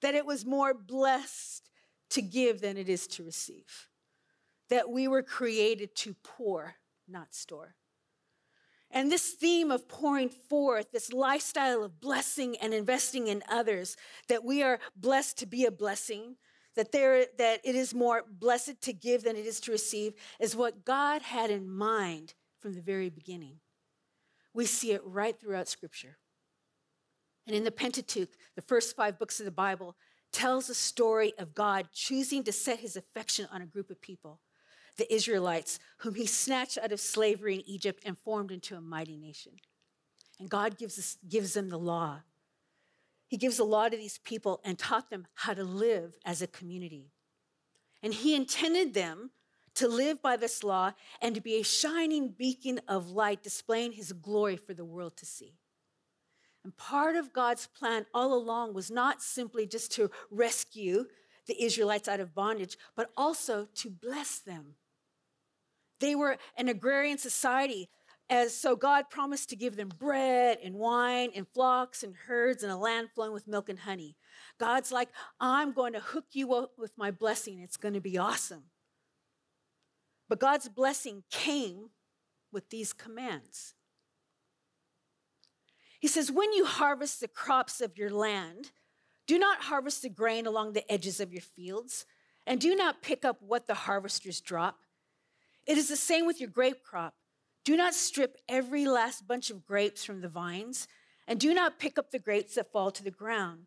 that 0.03 0.15
it 0.15 0.25
was 0.25 0.45
more 0.45 0.75
blessed 0.75 1.71
to 2.11 2.23
give 2.23 2.61
than 2.61 2.77
it 2.77 2.89
is 2.89 3.07
to 3.09 3.25
receive, 3.25 3.89
that 4.75 4.91
we 4.91 5.07
were 5.07 5.23
created 5.23 5.95
to 5.95 6.17
pour, 6.25 6.75
not 7.07 7.33
store. 7.33 7.77
And 8.91 9.11
this 9.11 9.31
theme 9.31 9.71
of 9.71 9.87
pouring 9.87 10.29
forth, 10.29 10.91
this 10.91 11.13
lifestyle 11.13 11.85
of 11.85 12.01
blessing 12.01 12.57
and 12.61 12.75
investing 12.75 13.29
in 13.29 13.45
others, 13.49 13.97
that 14.27 14.43
we 14.43 14.65
are 14.65 14.81
blessed 14.97 15.39
to 15.39 15.47
be 15.47 15.65
a 15.65 15.71
blessing, 15.71 16.35
that 16.75 16.91
there 16.91 17.27
that 17.39 17.61
it 17.63 17.77
is 17.77 17.95
more 17.95 18.25
blessed 18.29 18.81
to 18.83 18.93
give 18.93 19.23
than 19.23 19.37
it 19.37 19.47
is 19.47 19.61
to 19.61 19.71
receive, 19.71 20.15
is 20.41 20.57
what 20.57 20.85
God 20.85 21.23
had 21.23 21.53
in 21.53 21.71
mind 21.71 22.35
from 22.59 22.75
the 22.75 22.83
very 22.83 23.11
beginning. 23.11 23.61
We 24.55 24.67
see 24.67 24.91
it 24.91 25.03
right 25.05 25.39
throughout 25.39 25.69
Scripture. 25.69 26.19
And 27.47 27.55
in 27.55 27.63
the 27.63 27.71
Pentateuch, 27.71 28.31
the 28.57 28.63
first 28.63 28.97
five 28.97 29.21
books 29.21 29.39
of 29.39 29.47
the 29.47 29.53
Bible, 29.53 29.95
tells 30.33 30.69
a 30.69 30.75
story 30.75 31.33
of 31.39 31.55
God 31.55 31.91
choosing 31.93 32.43
to 32.43 32.51
set 32.51 32.81
his 32.81 32.97
affection 32.97 33.47
on 33.53 33.63
a 33.63 33.67
group 33.67 33.89
of 33.89 34.01
people 34.01 34.41
the 34.97 35.13
Israelites, 35.13 35.79
whom 35.99 36.15
he 36.15 36.27
snatched 36.27 36.79
out 36.79 36.93
of 36.93 37.01
slavery 37.01 37.57
in 37.57 37.69
Egypt 37.69 38.03
and 38.07 38.19
formed 38.19 38.51
into 38.51 38.77
a 38.77 38.81
mighty 38.81 39.17
nation. 39.17 39.53
And 40.39 40.49
God 40.49 40.79
gives, 40.79 40.99
us, 40.99 41.17
gives 41.29 41.55
them 41.55 41.69
the 41.69 41.79
law. 41.79 42.21
He 43.27 43.37
gives 43.37 43.57
the 43.57 43.65
law 43.65 43.89
to 43.89 43.97
these 43.97 44.19
people 44.19 44.61
and 44.65 44.79
taught 44.79 45.11
them 45.11 45.27
how 45.35 45.55
to 45.55 45.65
live 45.65 46.17
as 46.25 46.43
a 46.43 46.47
community. 46.47 47.11
And 48.03 48.15
he 48.15 48.35
intended 48.35 48.95
them 48.95 49.31
to 49.75 49.89
live 49.89 50.23
by 50.23 50.37
this 50.37 50.63
law 50.63 50.93
and 51.21 51.35
to 51.35 51.41
be 51.41 51.55
a 51.55 51.65
shining 51.65 52.29
beacon 52.29 52.81
of 52.87 53.11
light, 53.11 53.43
displaying 53.43 53.93
his 53.93 54.13
glory 54.13 54.57
for 54.57 54.75
the 54.75 54.85
world 54.85 55.17
to 55.17 55.27
see. 55.27 55.55
And 56.63 56.77
part 56.77 57.17
of 57.17 57.33
God's 57.33 57.67
plan 57.67 58.07
all 58.15 58.33
along 58.33 58.75
was 58.75 58.91
not 58.91 59.23
simply 59.23 59.67
just 59.67 59.93
to 59.93 60.11
rescue 60.31 61.07
the 61.47 61.63
Israelites 61.63 62.09
out 62.09 62.21
of 62.21 62.35
bondage, 62.35 62.79
but 62.97 63.11
also 63.17 63.69
to 63.75 63.91
bless 63.91 64.39
them. 64.39 64.77
They 66.01 66.15
were 66.15 66.37
an 66.57 66.69
agrarian 66.69 67.19
society, 67.19 67.89
as 68.31 68.57
so 68.57 68.75
God 68.75 69.11
promised 69.11 69.51
to 69.51 69.57
give 69.57 69.77
them 69.77 69.91
bread 69.99 70.59
and 70.65 70.75
wine 70.75 71.31
and 71.35 71.47
flocks 71.49 72.03
and 72.03 72.15
herds 72.27 72.63
and 72.63 72.73
a 72.73 72.77
land 72.77 73.09
flowing 73.15 73.33
with 73.33 73.47
milk 73.47 73.69
and 73.69 73.81
honey. 73.81 74.17
God's 74.59 74.91
like, 74.91 75.09
I'm 75.41 75.73
going 75.73 75.93
to 75.93 76.01
hook 76.01 76.27
you 76.33 76.55
up 76.55 76.73
with 76.79 76.93
my 76.97 77.11
blessing. 77.11 77.61
It's 77.61 77.77
going 77.77 77.95
to 77.95 78.01
be 78.01 78.19
awesome. 78.19 78.65
But 80.29 80.41
God's 80.41 80.69
blessing 80.69 81.25
came 81.31 81.91
with 82.51 82.71
these 82.71 82.93
commands. 82.93 83.75
He 86.01 86.09
says, 86.09 86.31
When 86.31 86.53
you 86.53 86.65
harvest 86.65 87.21
the 87.21 87.29
crops 87.29 87.81
of 87.81 87.99
your 87.99 88.11
land, 88.11 88.73
do 89.27 89.39
not 89.39 89.63
harvest 89.63 90.03
the 90.03 90.09
grain 90.09 90.47
along 90.47 90.73
the 90.73 90.91
edges 90.91 91.21
of 91.21 91.33
your 91.33 91.43
fields, 91.43 92.07
and 92.47 92.61
do 92.61 92.75
not 92.75 93.03
pick 93.03 93.25
up 93.25 93.39
what 93.41 93.67
the 93.67 93.75
harvesters 93.75 94.41
drop. 94.41 94.84
It 95.67 95.79
is 95.79 95.89
the 95.89 95.97
same 95.97 96.27
with 96.27 96.41
your 96.41 96.51
grape 96.51 96.83
crop. 96.83 97.15
Do 97.65 97.77
not 97.77 97.95
strip 97.95 98.37
every 98.49 98.87
last 98.87 99.27
bunch 99.27 99.51
of 99.51 99.65
grapes 99.65 100.05
from 100.05 100.21
the 100.21 100.29
vines, 100.29 100.87
and 101.27 101.41
do 101.41 101.55
not 101.55 101.79
pick 101.79 101.99
up 101.99 102.11
the 102.11 102.19
grapes 102.19 102.55
that 102.55 102.71
fall 102.71 102.91
to 102.91 103.03
the 103.03 103.11
ground. 103.11 103.67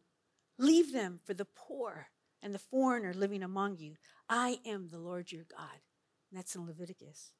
Leave 0.60 0.94
them 0.94 1.20
for 1.26 1.34
the 1.34 1.48
poor 1.56 2.08
and 2.44 2.54
the 2.54 2.60
foreigner 2.60 3.14
living 3.14 3.42
among 3.42 3.78
you. 3.78 3.96
I 4.30 4.60
am 4.66 4.90
the 4.90 5.00
Lord 5.00 5.32
your 5.32 5.46
God. 5.50 5.80
And 6.30 6.38
that's 6.38 6.56
in 6.56 6.66
Leviticus. 6.66 7.32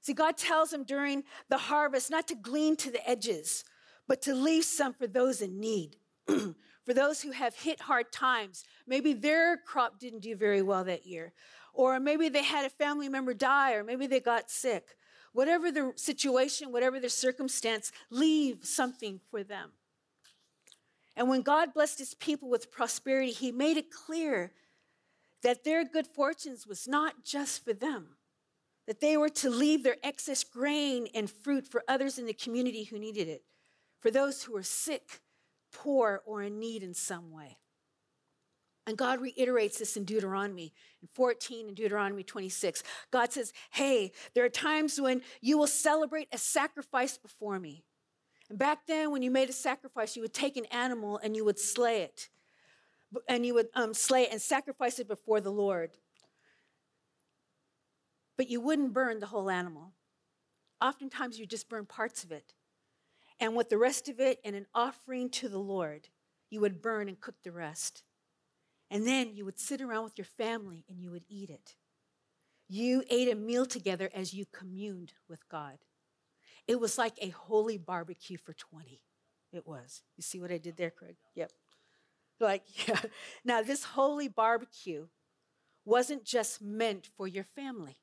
See, 0.00 0.14
God 0.14 0.36
tells 0.36 0.70
them 0.70 0.84
during 0.84 1.24
the 1.48 1.58
harvest 1.58 2.10
not 2.10 2.26
to 2.28 2.34
glean 2.34 2.76
to 2.76 2.90
the 2.90 3.08
edges 3.08 3.64
but 4.08 4.22
to 4.22 4.34
leave 4.34 4.64
some 4.64 4.94
for 4.94 5.06
those 5.06 5.40
in 5.40 5.58
need, 5.60 5.96
for 6.26 6.94
those 6.94 7.22
who 7.22 7.32
have 7.32 7.54
hit 7.54 7.80
hard 7.80 8.12
times. 8.12 8.64
Maybe 8.86 9.12
their 9.12 9.56
crop 9.56 9.98
didn't 9.98 10.20
do 10.20 10.36
very 10.36 10.62
well 10.62 10.84
that 10.84 11.06
year, 11.06 11.32
or 11.76 12.00
maybe 12.00 12.28
they 12.28 12.42
had 12.42 12.64
a 12.64 12.70
family 12.70 13.08
member 13.08 13.34
die, 13.34 13.74
or 13.74 13.84
maybe 13.84 14.06
they 14.06 14.18
got 14.20 14.50
sick. 14.50 14.96
Whatever 15.32 15.70
the 15.70 15.92
situation, 15.96 16.72
whatever 16.72 16.98
the 16.98 17.10
circumstance, 17.10 17.92
leave 18.10 18.64
something 18.64 19.20
for 19.30 19.44
them. 19.44 19.72
And 21.14 21.28
when 21.28 21.42
God 21.42 21.74
blessed 21.74 21.98
his 21.98 22.14
people 22.14 22.48
with 22.48 22.72
prosperity, 22.72 23.32
he 23.32 23.52
made 23.52 23.76
it 23.76 23.90
clear 23.90 24.52
that 25.42 25.64
their 25.64 25.84
good 25.84 26.06
fortunes 26.06 26.66
was 26.66 26.88
not 26.88 27.24
just 27.24 27.62
for 27.64 27.74
them, 27.74 28.16
that 28.86 29.00
they 29.00 29.16
were 29.16 29.28
to 29.28 29.50
leave 29.50 29.82
their 29.82 29.96
excess 30.02 30.42
grain 30.44 31.08
and 31.14 31.30
fruit 31.30 31.68
for 31.68 31.82
others 31.86 32.18
in 32.18 32.24
the 32.24 32.32
community 32.32 32.84
who 32.84 32.98
needed 32.98 33.28
it 33.28 33.42
for 34.00 34.10
those 34.10 34.44
who 34.44 34.52
were 34.52 34.62
sick, 34.62 35.20
poor, 35.72 36.22
or 36.24 36.42
in 36.42 36.58
need 36.58 36.82
in 36.82 36.94
some 36.94 37.30
way. 37.30 37.58
And 38.86 38.96
God 38.96 39.20
reiterates 39.20 39.78
this 39.78 39.96
in 39.96 40.04
Deuteronomy 40.04 40.72
in 41.02 41.08
14 41.14 41.68
and 41.68 41.76
Deuteronomy 41.76 42.22
26. 42.22 42.82
God 43.10 43.32
says, 43.32 43.52
Hey, 43.70 44.12
there 44.34 44.44
are 44.44 44.50
times 44.50 45.00
when 45.00 45.22
you 45.40 45.58
will 45.58 45.66
celebrate 45.66 46.28
a 46.32 46.38
sacrifice 46.38 47.18
before 47.18 47.58
me. 47.58 47.82
And 48.48 48.58
back 48.58 48.86
then, 48.86 49.10
when 49.10 49.22
you 49.22 49.30
made 49.30 49.48
a 49.48 49.52
sacrifice, 49.52 50.14
you 50.14 50.22
would 50.22 50.34
take 50.34 50.56
an 50.56 50.66
animal 50.66 51.18
and 51.22 51.34
you 51.34 51.44
would 51.44 51.58
slay 51.58 52.02
it. 52.02 52.28
And 53.28 53.44
you 53.44 53.54
would 53.54 53.68
um, 53.74 53.92
slay 53.92 54.22
it 54.22 54.32
and 54.32 54.40
sacrifice 54.40 54.98
it 54.98 55.08
before 55.08 55.40
the 55.40 55.50
Lord. 55.50 55.90
But 58.36 58.48
you 58.48 58.60
wouldn't 58.60 58.92
burn 58.92 59.18
the 59.18 59.26
whole 59.26 59.50
animal. 59.50 59.92
Oftentimes, 60.80 61.38
you 61.38 61.46
just 61.46 61.68
burn 61.68 61.86
parts 61.86 62.22
of 62.22 62.30
it 62.30 62.52
and 63.38 63.54
with 63.54 63.68
the 63.68 63.78
rest 63.78 64.08
of 64.08 64.20
it 64.20 64.40
and 64.44 64.56
an 64.56 64.66
offering 64.74 65.28
to 65.30 65.48
the 65.48 65.58
Lord, 65.58 66.08
you 66.50 66.60
would 66.60 66.80
burn 66.80 67.08
and 67.08 67.20
cook 67.20 67.36
the 67.42 67.52
rest. 67.52 68.02
And 68.90 69.06
then 69.06 69.34
you 69.34 69.44
would 69.44 69.58
sit 69.58 69.80
around 69.80 70.04
with 70.04 70.18
your 70.18 70.26
family 70.26 70.84
and 70.88 71.00
you 71.00 71.10
would 71.10 71.24
eat 71.28 71.50
it. 71.50 71.74
You 72.68 73.02
ate 73.10 73.30
a 73.30 73.36
meal 73.36 73.66
together 73.66 74.10
as 74.14 74.34
you 74.34 74.44
communed 74.52 75.12
with 75.28 75.48
God. 75.48 75.78
It 76.66 76.80
was 76.80 76.98
like 76.98 77.14
a 77.20 77.30
holy 77.30 77.78
barbecue 77.78 78.38
for 78.38 78.52
20. 78.52 79.00
It 79.52 79.66
was. 79.66 80.02
You 80.16 80.22
see 80.22 80.40
what 80.40 80.50
I 80.50 80.58
did 80.58 80.76
there, 80.76 80.90
Craig? 80.90 81.16
Yep. 81.34 81.52
Like, 82.40 82.62
yeah. 82.88 83.00
Now, 83.44 83.62
this 83.62 83.84
holy 83.84 84.28
barbecue 84.28 85.06
wasn't 85.84 86.24
just 86.24 86.60
meant 86.60 87.08
for 87.16 87.28
your 87.28 87.44
family. 87.44 87.96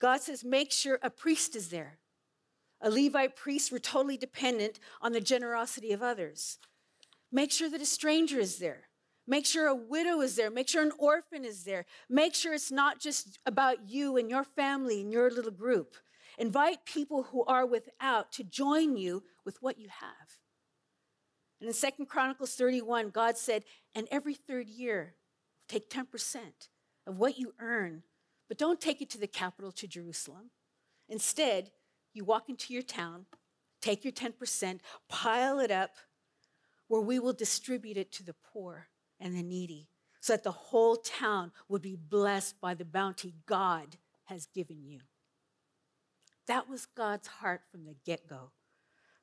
God 0.00 0.20
says, 0.20 0.44
make 0.44 0.72
sure 0.72 0.98
a 1.02 1.10
priest 1.10 1.54
is 1.54 1.68
there. 1.68 1.98
A 2.80 2.90
Levite 2.90 3.36
priest 3.36 3.70
were 3.70 3.78
totally 3.78 4.16
dependent 4.16 4.78
on 5.00 5.12
the 5.12 5.20
generosity 5.20 5.92
of 5.92 6.02
others. 6.02 6.58
Make 7.30 7.50
sure 7.50 7.70
that 7.70 7.80
a 7.80 7.86
stranger 7.86 8.38
is 8.38 8.58
there. 8.58 8.88
Make 9.26 9.46
sure 9.46 9.66
a 9.66 9.74
widow 9.74 10.20
is 10.20 10.36
there. 10.36 10.50
Make 10.50 10.68
sure 10.68 10.82
an 10.82 10.92
orphan 10.98 11.44
is 11.44 11.64
there. 11.64 11.86
Make 12.10 12.34
sure 12.34 12.52
it's 12.52 12.70
not 12.70 13.00
just 13.00 13.38
about 13.46 13.88
you 13.88 14.16
and 14.16 14.28
your 14.28 14.44
family 14.44 15.00
and 15.00 15.10
your 15.10 15.30
little 15.30 15.50
group. 15.50 15.96
Invite 16.36 16.84
people 16.84 17.24
who 17.24 17.44
are 17.44 17.64
without 17.64 18.32
to 18.32 18.44
join 18.44 18.96
you 18.96 19.22
with 19.44 19.62
what 19.62 19.78
you 19.78 19.88
have. 19.88 20.38
And 21.60 21.68
in 21.68 21.74
Second 21.74 22.06
Chronicles 22.06 22.54
31, 22.54 23.10
God 23.10 23.38
said, 23.38 23.64
and 23.94 24.06
every 24.10 24.34
third 24.34 24.68
year, 24.68 25.14
take 25.68 25.88
10% 25.88 26.38
of 27.06 27.16
what 27.16 27.38
you 27.38 27.54
earn, 27.58 28.02
but 28.48 28.58
don't 28.58 28.80
take 28.80 29.00
it 29.00 29.08
to 29.10 29.18
the 29.18 29.26
capital, 29.26 29.72
to 29.72 29.86
Jerusalem. 29.86 30.50
Instead, 31.08 31.70
you 32.12 32.24
walk 32.24 32.48
into 32.48 32.74
your 32.74 32.82
town, 32.82 33.24
take 33.80 34.04
your 34.04 34.12
10%, 34.12 34.80
pile 35.08 35.60
it 35.60 35.70
up, 35.70 35.96
where 36.88 37.00
we 37.00 37.18
will 37.18 37.32
distribute 37.32 37.96
it 37.96 38.12
to 38.12 38.22
the 38.22 38.34
poor 38.52 38.88
and 39.20 39.34
the 39.34 39.42
needy, 39.42 39.88
so 40.20 40.32
that 40.32 40.42
the 40.42 40.52
whole 40.52 40.96
town 40.96 41.52
would 41.68 41.82
be 41.82 41.96
blessed 41.96 42.60
by 42.60 42.74
the 42.74 42.84
bounty 42.84 43.34
God 43.46 43.96
has 44.24 44.46
given 44.46 44.82
you. 44.82 45.00
That 46.46 46.68
was 46.68 46.86
God's 46.86 47.28
heart 47.28 47.62
from 47.70 47.84
the 47.84 47.96
get 48.04 48.26
go. 48.28 48.50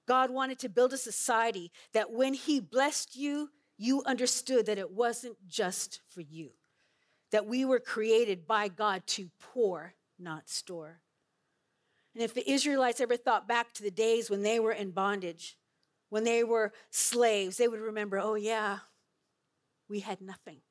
God 0.07 0.31
wanted 0.31 0.59
to 0.59 0.69
build 0.69 0.93
a 0.93 0.97
society 0.97 1.71
that 1.93 2.11
when 2.11 2.33
He 2.33 2.59
blessed 2.59 3.15
you, 3.15 3.49
you 3.77 4.03
understood 4.05 4.65
that 4.65 4.77
it 4.77 4.91
wasn't 4.91 5.37
just 5.47 6.01
for 6.09 6.21
you, 6.21 6.51
that 7.31 7.47
we 7.47 7.65
were 7.65 7.79
created 7.79 8.45
by 8.45 8.67
God 8.67 9.05
to 9.07 9.29
pour, 9.39 9.95
not 10.19 10.49
store. 10.49 11.01
And 12.13 12.23
if 12.23 12.33
the 12.33 12.49
Israelites 12.49 13.01
ever 13.01 13.17
thought 13.17 13.47
back 13.47 13.73
to 13.73 13.83
the 13.83 13.91
days 13.91 14.29
when 14.29 14.43
they 14.43 14.59
were 14.59 14.73
in 14.73 14.91
bondage, 14.91 15.57
when 16.09 16.25
they 16.25 16.43
were 16.43 16.73
slaves, 16.89 17.57
they 17.57 17.67
would 17.67 17.79
remember, 17.79 18.19
oh, 18.19 18.35
yeah, 18.35 18.79
we 19.91 19.99
had 19.99 20.21
nothing. 20.21 20.61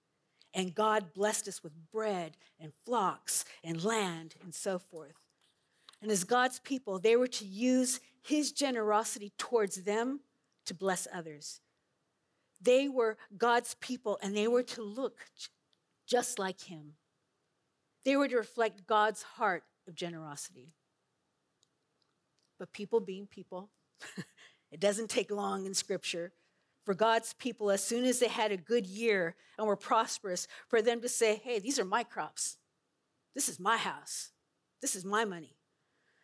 And 0.52 0.74
God 0.74 1.12
blessed 1.14 1.46
us 1.46 1.62
with 1.62 1.72
bread 1.92 2.36
and 2.58 2.72
flocks 2.84 3.44
and 3.62 3.84
land 3.84 4.34
and 4.42 4.52
so 4.54 4.78
forth. 4.78 5.14
And 6.02 6.10
as 6.10 6.24
God's 6.24 6.58
people, 6.58 6.98
they 6.98 7.14
were 7.14 7.28
to 7.28 7.44
use 7.44 8.00
his 8.22 8.50
generosity 8.50 9.32
towards 9.38 9.84
them 9.84 10.20
to 10.66 10.74
bless 10.74 11.06
others. 11.14 11.60
They 12.60 12.88
were 12.88 13.16
God's 13.36 13.76
people 13.80 14.18
and 14.22 14.36
they 14.36 14.48
were 14.48 14.64
to 14.64 14.82
look 14.82 15.18
just 16.08 16.38
like 16.38 16.62
him. 16.62 16.94
They 18.04 18.16
were 18.16 18.28
to 18.28 18.36
reflect 18.36 18.86
God's 18.86 19.22
heart 19.22 19.62
of 19.86 19.94
generosity 19.94 20.74
but 22.60 22.72
people 22.74 23.00
being 23.00 23.26
people, 23.26 23.70
it 24.70 24.78
doesn't 24.78 25.10
take 25.10 25.32
long 25.32 25.66
in 25.66 25.74
scripture 25.74 26.30
for 26.84 26.94
God's 26.94 27.34
people, 27.34 27.70
as 27.70 27.84
soon 27.84 28.04
as 28.04 28.18
they 28.18 28.28
had 28.28 28.52
a 28.52 28.56
good 28.56 28.86
year 28.86 29.36
and 29.58 29.66
were 29.66 29.76
prosperous, 29.76 30.48
for 30.68 30.80
them 30.80 31.00
to 31.02 31.08
say, 31.08 31.40
hey, 31.44 31.58
these 31.58 31.78
are 31.78 31.84
my 31.84 32.02
crops. 32.02 32.56
This 33.34 33.48
is 33.48 33.60
my 33.60 33.76
house. 33.76 34.30
This 34.80 34.94
is 34.96 35.04
my 35.04 35.24
money. 35.24 35.56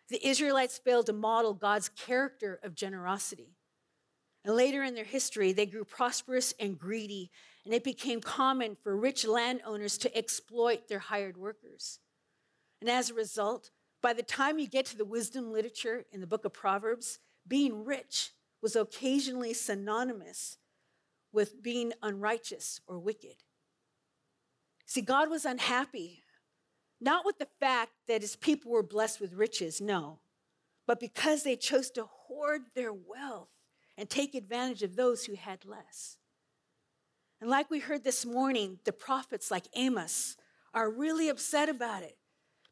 The 0.09 0.27
Israelites 0.27 0.79
failed 0.79 1.07
to 1.07 1.13
model 1.13 1.53
God's 1.53 1.89
character 1.89 2.59
of 2.63 2.75
generosity. 2.75 3.57
And 4.45 4.55
later 4.55 4.85
in 4.85 4.95
their 4.95 5.05
history, 5.05 5.53
they 5.53 5.67
grew 5.67 5.85
prosperous 5.85 6.55
and 6.61 6.79
greedy, 6.79 7.31
and 7.65 7.75
it 7.75 7.83
became 7.83 8.21
common 8.21 8.77
for 8.81 8.97
rich 8.97 9.27
landowners 9.27 9.99
to 9.99 10.17
exploit 10.17 10.89
their 10.89 11.01
hired 11.01 11.37
workers. 11.37 11.99
And 12.81 12.89
as 12.89 13.11
a 13.11 13.15
result, 13.15 13.71
by 14.03 14.13
the 14.13 14.23
time 14.23 14.61
you 14.61 14.69
get 14.69 14.87
to 14.87 14.97
the 14.97 15.05
wisdom 15.05 15.53
literature 15.53 16.05
in 16.13 16.21
the 16.21 16.27
book 16.29 16.45
of 16.45 16.53
Proverbs, 16.53 17.19
being 17.49 17.85
rich 17.85 18.31
was 18.63 18.77
occasionally 18.77 19.55
synonymous 19.55 20.59
with 21.33 21.63
being 21.63 21.93
unrighteous 22.03 22.81
or 22.87 22.99
wicked. 22.99 23.37
See, 24.87 25.03
God 25.03 25.29
was 25.29 25.45
unhappy, 25.45 26.23
not 27.01 27.27
with 27.27 27.39
the 27.39 27.49
fact 27.61 27.93
that 28.09 28.23
his 28.23 28.37
people 28.37 28.73
were 28.73 28.83
blessed 28.83 29.21
with 29.21 29.35
riches, 29.35 29.81
no, 29.81 30.21
but 30.87 31.01
because 31.01 31.43
they 31.43 31.57
chose 31.57 31.91
to 31.93 32.05
hoard 32.05 32.63
their 32.75 32.93
wealth 32.93 33.49
and 33.99 34.09
take 34.09 34.35
advantage 34.35 34.83
of 34.83 34.97
those 34.97 35.25
who 35.25 35.35
had 35.35 35.65
less. 35.65 36.19
And 37.41 37.51
like 37.51 37.71
we 37.71 37.81
heard 37.81 38.05
this 38.05 38.25
morning, 38.25 38.79
the 38.85 38.93
prophets 38.93 39.51
like 39.51 39.67
Amos 39.75 40.37
are 40.73 40.91
really 40.91 41.29
upset 41.29 41.69
about 41.69 42.03
it 42.03 42.17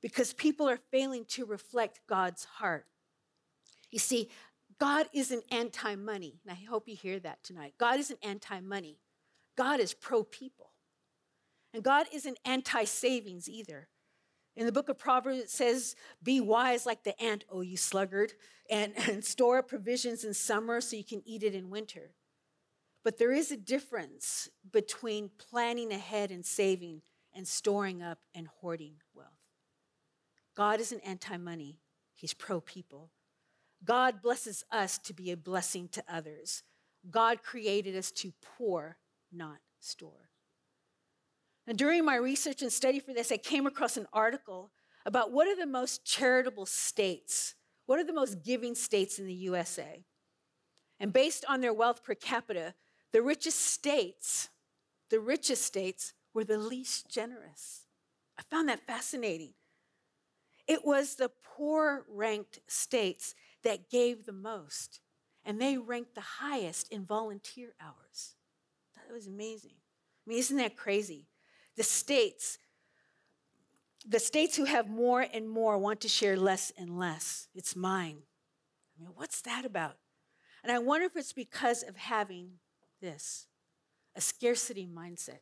because 0.01 0.33
people 0.33 0.69
are 0.69 0.79
failing 0.91 1.25
to 1.27 1.45
reflect 1.45 2.01
God's 2.09 2.45
heart. 2.45 2.87
You 3.91 3.99
see, 3.99 4.31
God 4.79 5.07
isn't 5.13 5.45
anti 5.51 5.95
money. 5.95 6.41
And 6.45 6.53
I 6.53 6.65
hope 6.69 6.89
you 6.89 6.97
hear 6.97 7.19
that 7.21 7.43
tonight. 7.43 7.75
God 7.79 7.99
isn't 7.99 8.19
anti 8.23 8.61
money, 8.61 8.99
God 9.57 9.81
is 9.81 9.95
pro 9.95 10.25
people. 10.25 10.71
And 11.73 11.83
God 11.83 12.07
isn't 12.13 12.39
anti 12.45 12.85
savings 12.85 13.49
either. 13.49 13.89
In 14.57 14.67
the 14.67 14.73
book 14.73 14.89
of 14.89 14.97
Proverbs, 14.97 15.39
it 15.39 15.51
says, 15.51 15.97
Be 16.23 16.41
wise 16.41 16.87
like 16.87 17.03
the 17.03 17.21
ant, 17.21 17.45
O 17.51 17.61
you 17.61 17.77
sluggard, 17.77 18.35
and, 18.71 18.93
and 19.09 19.25
store 19.25 19.59
up 19.59 19.69
provisions 19.69 20.25
in 20.25 20.35
summer 20.35 20.81
so 20.81 20.97
you 20.97 21.05
can 21.05 21.23
eat 21.27 21.43
it 21.43 21.55
in 21.55 21.71
winter. 21.71 22.13
But 23.03 23.19
there 23.19 23.33
is 23.33 23.51
a 23.51 23.57
difference 23.57 24.49
between 24.73 25.31
planning 25.37 25.93
ahead 25.93 26.31
and 26.31 26.47
saving 26.47 27.03
and 27.35 27.47
storing 27.47 28.03
up 28.03 28.21
and 28.35 28.47
hoarding 28.47 28.95
wealth. 29.13 29.29
God 30.57 30.81
isn't 30.81 31.01
anti 31.01 31.37
money, 31.37 31.81
He's 32.15 32.33
pro 32.33 32.61
people. 32.61 33.11
God 33.85 34.23
blesses 34.23 34.65
us 34.71 34.99
to 34.99 35.13
be 35.13 35.31
a 35.31 35.37
blessing 35.37 35.89
to 35.89 36.05
others. 36.09 36.63
God 37.11 37.43
created 37.43 37.97
us 37.97 38.11
to 38.13 38.33
pour, 38.57 38.97
not 39.33 39.59
store. 39.81 40.31
And 41.67 41.79
during 41.79 42.05
my 42.05 42.17
research 42.17 42.63
and 42.63 42.73
study 42.73 42.99
for 42.99 43.13
this, 43.13 43.33
I 43.33 43.37
came 43.37 43.67
across 43.67 43.97
an 43.97 44.07
article 44.13 44.71
about 45.07 45.33
what 45.33 45.49
are 45.49 45.57
the 45.57 45.67
most 45.67 46.05
charitable 46.05 46.67
states, 46.67 47.55
what 47.87 47.99
are 47.99 48.05
the 48.05 48.13
most 48.13 48.43
giving 48.43 48.75
states 48.75 49.19
in 49.19 49.27
the 49.27 49.35
USA. 49.35 50.05
And 51.01 51.13
based 51.13 51.45
on 51.49 51.61
their 51.61 51.75
wealth 51.75 52.03
per 52.03 52.15
capita, 52.15 52.75
the 53.13 53.23
richest 53.23 53.61
states, 53.61 54.49
the 55.11 55.21
richest 55.21 55.63
states 55.63 56.15
were 56.33 56.45
the 56.45 56.59
least 56.59 57.11
generous. 57.11 57.87
I 58.39 58.43
found 58.51 58.69
that 58.69 58.87
fascinating. 58.87 59.53
It 60.67 60.85
was 60.85 61.15
the 61.15 61.31
poor 61.45 62.05
ranked 62.09 62.61
states 62.67 63.35
that 63.65 63.91
gave 63.91 64.25
the 64.25 64.33
most, 64.33 65.01
and 65.45 65.61
they 65.61 65.77
ranked 65.77 66.15
the 66.15 66.21
highest 66.21 66.91
in 66.93 67.05
volunteer 67.05 67.75
hours. 67.81 68.35
That 68.97 69.13
was 69.13 69.27
amazing. 69.27 69.75
I 70.27 70.31
mean, 70.31 70.39
isn't 70.39 70.57
that 70.57 70.77
crazy? 70.77 71.27
The 71.77 71.83
states, 71.83 72.59
the 74.07 74.21
states 74.21 74.57
who 74.57 74.65
have 74.65 74.89
more 74.89 75.21
and 75.21 75.49
more 75.49 75.77
want 75.77 76.01
to 76.03 76.09
share 76.09 76.37
less 76.37 76.73
and 76.79 76.99
less. 76.99 77.49
It's 77.55 77.75
mine. 77.75 78.19
I 78.97 79.03
mean, 79.03 79.11
what's 79.15 79.43
that 79.43 79.65
about? 79.65 79.97
And 80.63 80.73
I 80.73 80.79
wonder 80.79 81.07
if 81.07 81.17
it's 81.17 81.33
because 81.33 81.83
of 81.83 81.97
having 81.97 82.53
this 83.03 83.47
a 84.17 84.21
scarcity 84.21 84.87
mindset. 84.87 85.41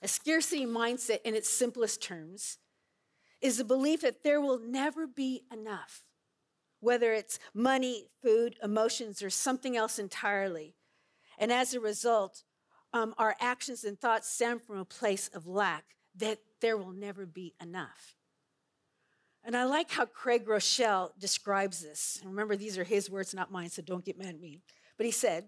A 0.00 0.08
scarcity 0.08 0.66
mindset, 0.66 1.20
in 1.22 1.34
its 1.34 1.50
simplest 1.50 2.02
terms, 2.02 2.58
is 3.40 3.58
the 3.58 3.64
belief 3.64 4.02
that 4.02 4.22
there 4.22 4.40
will 4.40 4.58
never 4.58 5.06
be 5.06 5.42
enough, 5.52 6.04
whether 6.80 7.12
it's 7.12 7.38
money, 7.54 8.08
food, 8.22 8.56
emotions, 8.62 9.22
or 9.22 9.30
something 9.30 9.76
else 9.76 9.98
entirely. 9.98 10.74
And 11.38 11.52
as 11.52 11.74
a 11.74 11.80
result, 11.80 12.44
um, 12.92 13.14
our 13.18 13.34
actions 13.40 13.84
and 13.84 14.00
thoughts 14.00 14.30
stem 14.30 14.58
from 14.58 14.78
a 14.78 14.84
place 14.84 15.28
of 15.28 15.46
lack, 15.46 15.84
that 16.16 16.38
there 16.60 16.76
will 16.76 16.92
never 16.92 17.26
be 17.26 17.54
enough. 17.60 18.14
And 19.44 19.56
I 19.56 19.64
like 19.64 19.90
how 19.90 20.06
Craig 20.06 20.44
Groeschel 20.44 21.10
describes 21.18 21.80
this. 21.80 22.20
Remember, 22.24 22.56
these 22.56 22.78
are 22.78 22.84
his 22.84 23.08
words, 23.08 23.34
not 23.34 23.52
mine, 23.52 23.70
so 23.70 23.82
don't 23.82 24.04
get 24.04 24.18
mad 24.18 24.28
at 24.28 24.40
me. 24.40 24.60
But 24.96 25.06
he 25.06 25.12
said 25.12 25.44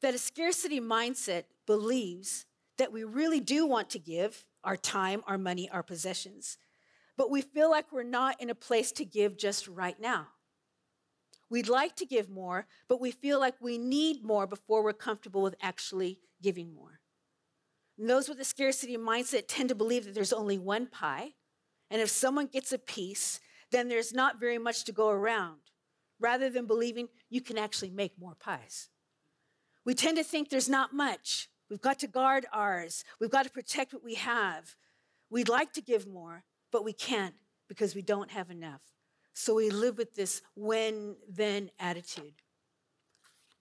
that 0.00 0.14
a 0.14 0.18
scarcity 0.18 0.80
mindset 0.80 1.44
believes 1.66 2.46
that 2.76 2.92
we 2.92 3.04
really 3.04 3.40
do 3.40 3.66
want 3.66 3.90
to 3.90 3.98
give 3.98 4.44
our 4.64 4.76
time, 4.76 5.22
our 5.26 5.38
money, 5.38 5.68
our 5.70 5.82
possessions, 5.82 6.58
but 7.16 7.30
we 7.30 7.42
feel 7.42 7.70
like 7.70 7.92
we're 7.92 8.02
not 8.02 8.40
in 8.40 8.50
a 8.50 8.54
place 8.54 8.90
to 8.92 9.04
give 9.04 9.38
just 9.38 9.68
right 9.68 10.00
now. 10.00 10.28
We'd 11.54 11.68
like 11.68 11.94
to 11.96 12.04
give 12.04 12.28
more, 12.28 12.66
but 12.88 13.00
we 13.00 13.12
feel 13.12 13.38
like 13.38 13.54
we 13.60 13.78
need 13.78 14.24
more 14.24 14.44
before 14.44 14.82
we're 14.82 14.92
comfortable 14.92 15.40
with 15.40 15.54
actually 15.62 16.18
giving 16.42 16.74
more. 16.74 16.98
And 17.96 18.10
those 18.10 18.28
with 18.28 18.40
a 18.40 18.44
scarcity 18.44 18.96
mindset 18.96 19.44
tend 19.46 19.68
to 19.68 19.76
believe 19.76 20.04
that 20.04 20.16
there's 20.16 20.32
only 20.32 20.58
one 20.58 20.88
pie, 20.88 21.34
and 21.92 22.02
if 22.02 22.10
someone 22.10 22.48
gets 22.48 22.72
a 22.72 22.78
piece, 22.78 23.38
then 23.70 23.86
there's 23.86 24.12
not 24.12 24.40
very 24.40 24.58
much 24.58 24.82
to 24.86 24.90
go 24.90 25.10
around, 25.10 25.60
rather 26.18 26.50
than 26.50 26.66
believing 26.66 27.06
you 27.30 27.40
can 27.40 27.56
actually 27.56 27.90
make 27.90 28.18
more 28.18 28.34
pies. 28.34 28.88
We 29.84 29.94
tend 29.94 30.16
to 30.16 30.24
think 30.24 30.50
there's 30.50 30.68
not 30.68 30.92
much. 30.92 31.48
We've 31.70 31.80
got 31.80 32.00
to 32.00 32.08
guard 32.08 32.46
ours. 32.52 33.04
We've 33.20 33.30
got 33.30 33.44
to 33.44 33.50
protect 33.52 33.94
what 33.94 34.02
we 34.02 34.14
have. 34.14 34.74
We'd 35.30 35.48
like 35.48 35.72
to 35.74 35.80
give 35.80 36.04
more, 36.04 36.42
but 36.72 36.84
we 36.84 36.92
can't 36.92 37.36
because 37.68 37.94
we 37.94 38.02
don't 38.02 38.32
have 38.32 38.50
enough. 38.50 38.82
So 39.34 39.54
we 39.54 39.70
live 39.70 39.98
with 39.98 40.14
this 40.14 40.42
when 40.54 41.16
then 41.28 41.70
attitude. 41.78 42.34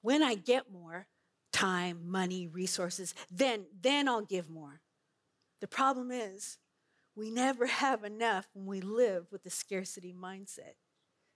When 0.01 0.21
I 0.21 0.36
get 0.36 0.71
more, 0.71 1.07
time, 1.51 2.09
money, 2.09 2.47
resources, 2.47 3.13
then, 3.31 3.65
then 3.81 4.07
I'll 4.07 4.21
give 4.21 4.49
more. 4.49 4.81
The 5.62 5.67
problem 5.67 6.12
is, 6.12 6.57
we 7.15 7.29
never 7.29 7.67
have 7.67 8.03
enough 8.03 8.47
when 8.53 8.65
we 8.65 8.81
live 8.81 9.27
with 9.31 9.43
the 9.43 9.49
scarcity 9.49 10.13
mindset 10.13 10.75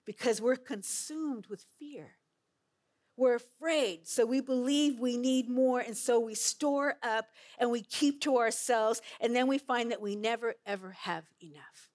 because 0.04 0.40
we're 0.40 0.56
consumed 0.56 1.46
with 1.46 1.64
fear. 1.78 2.16
We're 3.16 3.36
afraid, 3.36 4.06
so 4.06 4.24
we 4.24 4.40
believe 4.40 5.00
we 5.00 5.16
need 5.16 5.48
more, 5.48 5.80
and 5.80 5.96
so 5.96 6.20
we 6.20 6.34
store 6.34 6.94
up 7.02 7.26
and 7.58 7.70
we 7.70 7.82
keep 7.82 8.20
to 8.22 8.38
ourselves, 8.38 9.02
and 9.20 9.34
then 9.34 9.48
we 9.48 9.58
find 9.58 9.90
that 9.90 10.00
we 10.00 10.14
never 10.14 10.54
ever 10.64 10.92
have 10.92 11.24
enough. 11.42 11.87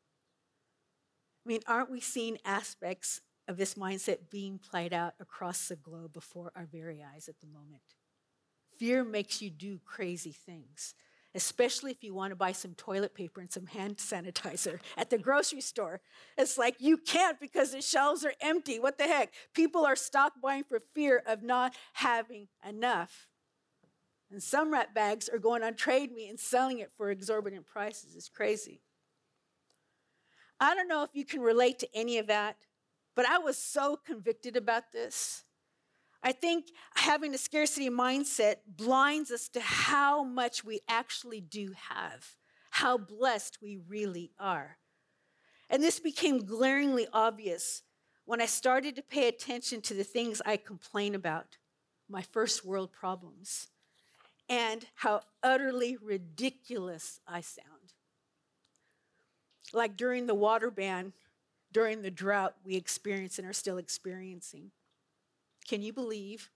I 1.45 1.49
mean, 1.49 1.62
aren't 1.67 1.91
we 1.91 1.99
seeing 1.99 2.38
aspects 2.45 3.21
of 3.47 3.58
this 3.58 3.73
mindset 3.73 4.29
being 4.29 4.60
played 4.60 4.93
out 4.93 5.13
across 5.19 5.67
the 5.67 5.75
globe 5.75 6.13
before 6.13 6.51
our 6.56 6.65
very 6.65 7.03
eyes 7.03 7.27
at 7.27 7.39
the 7.41 7.47
moment? 7.47 7.82
Fear 8.77 9.03
makes 9.03 9.41
you 9.41 9.49
do 9.49 9.79
crazy 9.86 10.32
things, 10.32 10.95
especially 11.36 11.91
if 11.91 12.03
you 12.03 12.13
want 12.13 12.32
to 12.32 12.36
buy 12.36 12.53
some 12.53 12.73
toilet 12.75 13.13
paper 13.13 13.41
and 13.41 13.51
some 13.51 13.67
hand 13.67 13.97
sanitizer 13.97 14.79
at 14.97 15.10
the 15.10 15.17
grocery 15.17 15.62
store. 15.62 15.99
It's 16.38 16.58
like 16.58 16.75
you 16.79 16.97
can't 16.97 17.39
because 17.39 17.71
the 17.71 17.82
shelves 17.82 18.23
are 18.23 18.34
empty. 18.39 18.79
What 18.79 18.97
the 18.97 19.03
heck? 19.03 19.34
People 19.53 19.86
are 19.86 19.95
stock 19.95 20.34
buying 20.41 20.63
for 20.63 20.82
fear 20.95 21.21
of 21.27 21.43
not 21.43 21.75
having 21.93 22.47
enough. 22.67 23.27
And 24.32 24.41
some 24.41 24.73
rat 24.73 24.95
bags 24.95 25.29
are 25.29 25.38
going 25.38 25.62
on 25.62 25.75
trade 25.75 26.12
me 26.12 26.27
and 26.27 26.39
selling 26.39 26.79
it 26.79 26.91
for 26.97 27.12
exorbitant 27.12 27.67
prices. 27.67 28.15
It's 28.15 28.29
crazy. 28.29 28.82
I 30.60 30.76
don't 30.76 30.88
know 30.88 31.04
if 31.04 31.12
you 31.13 31.26
can 31.26 31.42
relate 31.42 31.80
to 31.80 31.89
any 31.94 32.18
of 32.18 32.28
that, 32.28 32.58
but 33.16 33.26
I 33.26 33.38
was 33.38 33.58
so 33.58 33.98
convicted 33.98 34.56
about 34.56 34.92
this. 34.92 35.44
I 36.24 36.32
think 36.32 36.68
having 36.96 37.34
a 37.34 37.38
scarcity 37.38 37.89
mindset 37.89 38.58
blinds 38.66 39.30
us 39.30 39.50
to 39.50 39.60
how 39.60 40.24
much 40.24 40.63
we 40.63 40.80
actually 40.88 41.42
do 41.42 41.74
have, 41.89 42.26
how 42.72 42.98
blessed 42.98 43.60
we 43.62 43.78
really 43.89 44.32
are. 44.39 44.78
And 45.70 45.84
this 45.84 46.00
became 46.00 46.46
glaringly 46.46 47.08
obvious 47.12 47.84
when 48.26 48.42
I 48.42 48.46
started 48.46 48.96
to 48.96 49.02
pay 49.02 49.28
attention 49.28 49.82
to 49.82 49.94
the 49.94 50.06
things 50.06 50.42
I 50.46 50.56
complain 50.56 51.13
about, 51.13 51.58
my 52.08 52.22
first 52.22 52.63
world 52.63 52.94
problems, 52.94 53.68
and 54.48 54.86
how 54.96 55.22
utterly 55.42 55.98
ridiculous 56.02 57.20
I 57.28 57.42
sound. 57.42 57.73
Like 59.74 59.98
during 59.98 60.28
the 60.28 60.36
water 60.36 60.72
ban, 60.72 61.14
during 61.72 62.02
the 62.02 62.12
drought 62.12 62.56
we 62.64 62.76
experienced 62.76 63.40
and 63.40 63.48
are 63.48 63.54
still 63.54 63.78
experiencing. 63.78 64.72
Can 65.68 65.82
you 65.82 65.92
believe 65.92 66.52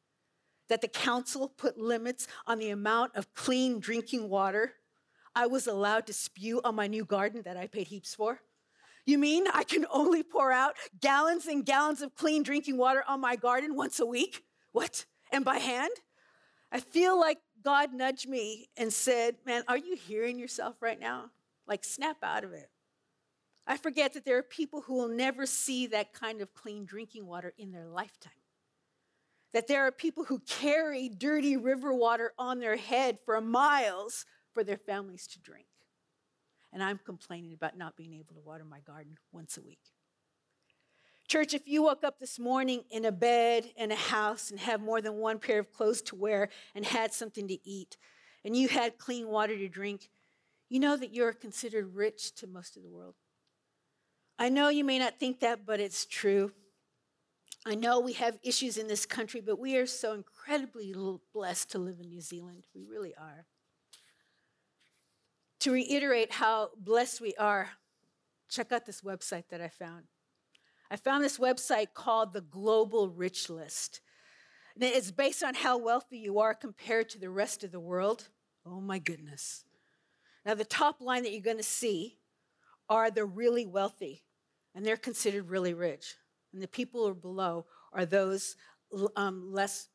that 0.69 0.81
the 0.81 0.87
council 0.87 1.47
put 1.47 1.77
limits 1.77 2.27
on 2.45 2.59
the 2.59 2.69
amount 2.69 3.15
of 3.15 3.33
clean 3.33 3.79
drinking 3.79 4.29
water 4.29 4.73
I 5.35 5.45
was 5.45 5.67
allowed 5.67 6.07
to 6.07 6.13
spew 6.13 6.61
on 6.63 6.75
my 6.75 6.87
new 6.87 7.05
garden 7.05 7.43
that 7.43 7.57
I 7.57 7.67
paid 7.67 7.87
heaps 7.87 8.15
for? 8.15 8.41
You 9.05 9.17
mean 9.17 9.45
I 9.53 9.63
can 9.63 9.85
only 9.91 10.21
pour 10.21 10.51
out 10.51 10.75
gallons 10.99 11.47
and 11.47 11.65
gallons 11.65 12.01
of 12.01 12.15
clean 12.15 12.43
drinking 12.43 12.77
water 12.77 13.03
on 13.07 13.21
my 13.21 13.35
garden 13.35 13.75
once 13.75 13.99
a 13.99 14.05
week? 14.05 14.43
What? 14.73 15.05
And 15.31 15.45
by 15.45 15.59
hand? 15.59 15.91
I 16.71 16.79
feel 16.79 17.19
like 17.19 17.37
God 17.63 17.93
nudged 17.93 18.27
me 18.27 18.69
and 18.75 18.91
said, 18.91 19.37
Man, 19.45 19.63
are 19.67 19.77
you 19.77 19.95
hearing 19.95 20.37
yourself 20.37 20.75
right 20.81 20.99
now? 20.99 21.31
Like, 21.67 21.83
snap 21.83 22.17
out 22.21 22.43
of 22.43 22.51
it. 22.53 22.69
I 23.67 23.77
forget 23.77 24.13
that 24.13 24.25
there 24.25 24.37
are 24.37 24.43
people 24.43 24.81
who 24.81 24.95
will 24.95 25.09
never 25.09 25.45
see 25.45 25.87
that 25.87 26.13
kind 26.13 26.41
of 26.41 26.53
clean 26.53 26.85
drinking 26.85 27.27
water 27.27 27.53
in 27.57 27.71
their 27.71 27.87
lifetime 27.87 28.31
that 29.53 29.67
there 29.67 29.87
are 29.87 29.91
people 29.91 30.23
who 30.25 30.39
carry 30.39 31.09
dirty 31.09 31.57
river 31.57 31.93
water 31.93 32.33
on 32.37 32.59
their 32.59 32.75
head 32.75 33.17
for 33.25 33.39
miles 33.41 34.25
for 34.53 34.63
their 34.63 34.77
families 34.77 35.27
to 35.27 35.39
drink. 35.39 35.65
And 36.73 36.83
I'm 36.83 36.99
complaining 37.03 37.53
about 37.53 37.77
not 37.77 37.95
being 37.95 38.13
able 38.13 38.35
to 38.35 38.41
water 38.41 38.65
my 38.65 38.81
garden 38.81 39.17
once 39.31 39.57
a 39.57 39.61
week. 39.61 39.79
Church, 41.27 41.53
if 41.53 41.63
you 41.65 41.83
woke 41.83 42.03
up 42.03 42.19
this 42.19 42.39
morning 42.39 42.83
in 42.89 43.05
a 43.05 43.11
bed, 43.11 43.71
in 43.75 43.91
a 43.91 43.95
house, 43.95 44.51
and 44.51 44.59
have 44.59 44.79
more 44.79 45.01
than 45.01 45.15
one 45.15 45.39
pair 45.39 45.59
of 45.59 45.73
clothes 45.73 46.01
to 46.03 46.15
wear 46.15 46.49
and 46.75 46.85
had 46.85 47.13
something 47.13 47.47
to 47.47 47.67
eat, 47.67 47.97
and 48.45 48.55
you 48.55 48.67
had 48.67 48.97
clean 48.97 49.27
water 49.27 49.57
to 49.57 49.67
drink, 49.67 50.09
you 50.69 50.79
know 50.79 50.95
that 50.95 51.13
you're 51.13 51.33
considered 51.33 51.95
rich 51.95 52.33
to 52.35 52.47
most 52.47 52.77
of 52.77 52.83
the 52.83 52.89
world. 52.89 53.15
I 54.39 54.49
know 54.49 54.69
you 54.69 54.83
may 54.83 54.99
not 54.99 55.19
think 55.19 55.39
that, 55.39 55.65
but 55.65 55.79
it's 55.79 56.05
true. 56.05 56.51
I 57.65 57.75
know 57.75 57.99
we 57.99 58.13
have 58.13 58.37
issues 58.43 58.77
in 58.77 58.87
this 58.87 59.05
country, 59.05 59.41
but 59.41 59.59
we 59.59 59.75
are 59.77 59.85
so 59.85 60.13
incredibly 60.13 60.93
blessed 61.33 61.71
to 61.71 61.79
live 61.79 61.99
in 61.99 62.07
New 62.09 62.21
Zealand. 62.21 62.65
We 62.73 62.85
really 62.85 63.13
are. 63.15 63.45
To 65.61 65.71
reiterate 65.71 66.31
how 66.31 66.69
blessed 66.77 67.19
we 67.19 67.33
are, 67.35 67.71
check 68.47 68.71
out 68.71 68.85
this 68.85 69.01
website 69.01 69.49
that 69.49 69.59
I 69.59 69.69
found. 69.69 70.03
I 70.89 70.95
found 70.95 71.23
this 71.23 71.39
website 71.39 71.93
called 71.93 72.31
the 72.31 72.41
Global 72.41 73.09
Rich 73.09 73.49
List. 73.49 74.01
And 74.75 74.83
it's 74.83 75.11
based 75.11 75.43
on 75.43 75.55
how 75.55 75.77
wealthy 75.77 76.19
you 76.19 76.39
are 76.39 76.53
compared 76.53 77.09
to 77.09 77.19
the 77.19 77.29
rest 77.29 77.63
of 77.63 77.71
the 77.71 77.79
world. 77.79 78.29
Oh 78.65 78.79
my 78.79 78.99
goodness. 78.99 79.65
Now, 80.45 80.53
the 80.53 80.63
top 80.63 81.01
line 81.01 81.23
that 81.23 81.33
you're 81.33 81.41
going 81.41 81.57
to 81.57 81.63
see 81.63 82.19
are 82.87 83.11
the 83.11 83.25
really 83.25 83.65
wealthy, 83.65 84.23
and 84.77 84.85
they're 84.85 84.95
considered 84.95 85.49
really 85.49 85.73
rich. 85.73 86.13
And 86.53 86.61
the 86.61 86.67
people 86.67 87.11
below 87.15 87.65
are 87.91 88.05
those 88.05 88.55
um, 89.15 89.51
less 89.51 89.87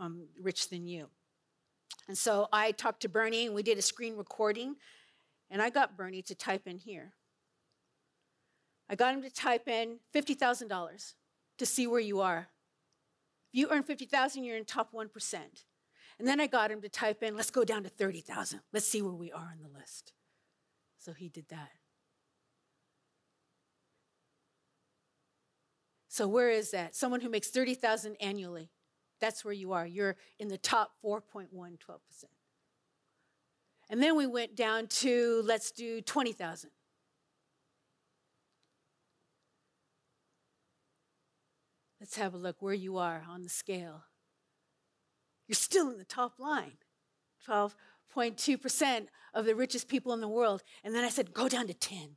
um, 0.00 0.26
rich 0.42 0.70
than 0.70 0.88
you. 0.88 1.06
And 2.08 2.18
so 2.18 2.48
I 2.52 2.72
talked 2.72 3.02
to 3.02 3.08
Bernie, 3.08 3.46
and 3.46 3.54
we 3.54 3.62
did 3.62 3.78
a 3.78 3.82
screen 3.82 4.16
recording, 4.16 4.74
and 5.52 5.62
I 5.62 5.70
got 5.70 5.96
Bernie 5.96 6.20
to 6.22 6.34
type 6.34 6.66
in 6.66 6.78
here. 6.78 7.12
I 8.90 8.96
got 8.96 9.14
him 9.14 9.22
to 9.22 9.30
type 9.30 9.68
in 9.68 9.98
$50,000 10.12 11.14
to 11.58 11.66
see 11.66 11.86
where 11.86 12.00
you 12.00 12.20
are. 12.20 12.48
If 13.52 13.60
you 13.60 13.68
earn 13.70 13.84
50,000, 13.84 14.42
you're 14.42 14.56
in 14.56 14.64
top 14.64 14.92
1%. 14.92 15.36
And 16.18 16.26
then 16.26 16.40
I 16.40 16.48
got 16.48 16.72
him 16.72 16.82
to 16.82 16.88
type 16.88 17.22
in, 17.22 17.36
let's 17.36 17.52
go 17.52 17.62
down 17.62 17.84
to 17.84 17.88
30,000. 17.88 18.60
Let's 18.72 18.88
see 18.88 19.00
where 19.00 19.12
we 19.12 19.30
are 19.30 19.52
on 19.52 19.62
the 19.62 19.78
list. 19.78 20.12
So 20.98 21.12
he 21.12 21.28
did 21.28 21.48
that. 21.50 21.70
So 26.14 26.28
where 26.28 26.48
is 26.48 26.70
that? 26.70 26.94
Someone 26.94 27.22
who 27.22 27.28
makes 27.28 27.48
30,000 27.48 28.14
annually. 28.20 28.70
That's 29.20 29.44
where 29.44 29.52
you 29.52 29.72
are. 29.72 29.84
You're 29.84 30.14
in 30.38 30.46
the 30.46 30.56
top 30.56 30.92
4.1, 31.04 31.48
12%. 31.50 31.76
And 33.90 34.00
then 34.00 34.16
we 34.16 34.24
went 34.24 34.54
down 34.54 34.86
to 34.86 35.42
let's 35.44 35.72
do 35.72 36.00
20,000. 36.00 36.70
Let's 41.98 42.16
have 42.16 42.32
a 42.32 42.38
look 42.38 42.62
where 42.62 42.74
you 42.74 42.96
are 42.96 43.24
on 43.28 43.42
the 43.42 43.48
scale. 43.48 44.04
You're 45.48 45.56
still 45.56 45.90
in 45.90 45.98
the 45.98 46.04
top 46.04 46.38
line 46.38 46.74
12.2% 47.48 49.08
of 49.34 49.46
the 49.46 49.56
richest 49.56 49.88
people 49.88 50.12
in 50.12 50.20
the 50.20 50.28
world. 50.28 50.62
And 50.84 50.94
then 50.94 51.02
I 51.02 51.08
said, 51.08 51.34
go 51.34 51.48
down 51.48 51.66
to 51.66 51.74
10. 51.74 52.10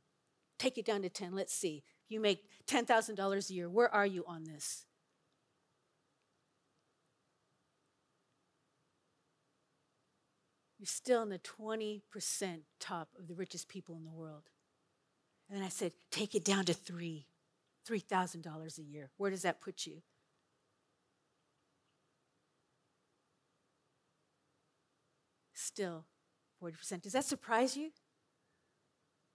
Take 0.56 0.78
it 0.78 0.86
down 0.86 1.02
to 1.02 1.08
10. 1.08 1.34
Let's 1.34 1.52
see. 1.52 1.82
You 2.08 2.20
make 2.20 2.44
$10,000 2.66 3.50
a 3.50 3.52
year. 3.52 3.68
Where 3.68 3.92
are 3.94 4.06
you 4.06 4.24
on 4.26 4.44
this? 4.44 4.84
You're 10.78 10.86
still 10.86 11.22
in 11.22 11.28
the 11.28 11.40
20% 11.40 12.00
top 12.78 13.08
of 13.18 13.26
the 13.26 13.34
richest 13.34 13.68
people 13.68 13.96
in 13.96 14.04
the 14.04 14.12
world. 14.12 14.44
And 15.48 15.58
then 15.58 15.64
I 15.64 15.70
said, 15.70 15.92
take 16.10 16.34
it 16.34 16.44
down 16.44 16.64
to 16.66 16.74
three. 16.74 17.26
$3,000 17.88 18.78
a 18.78 18.82
year. 18.82 19.10
Where 19.16 19.30
does 19.30 19.42
that 19.42 19.60
put 19.60 19.86
you? 19.86 20.02
Still 25.54 26.04
40%. 26.62 27.02
Does 27.02 27.12
that 27.12 27.24
surprise 27.24 27.76
you? 27.76 27.90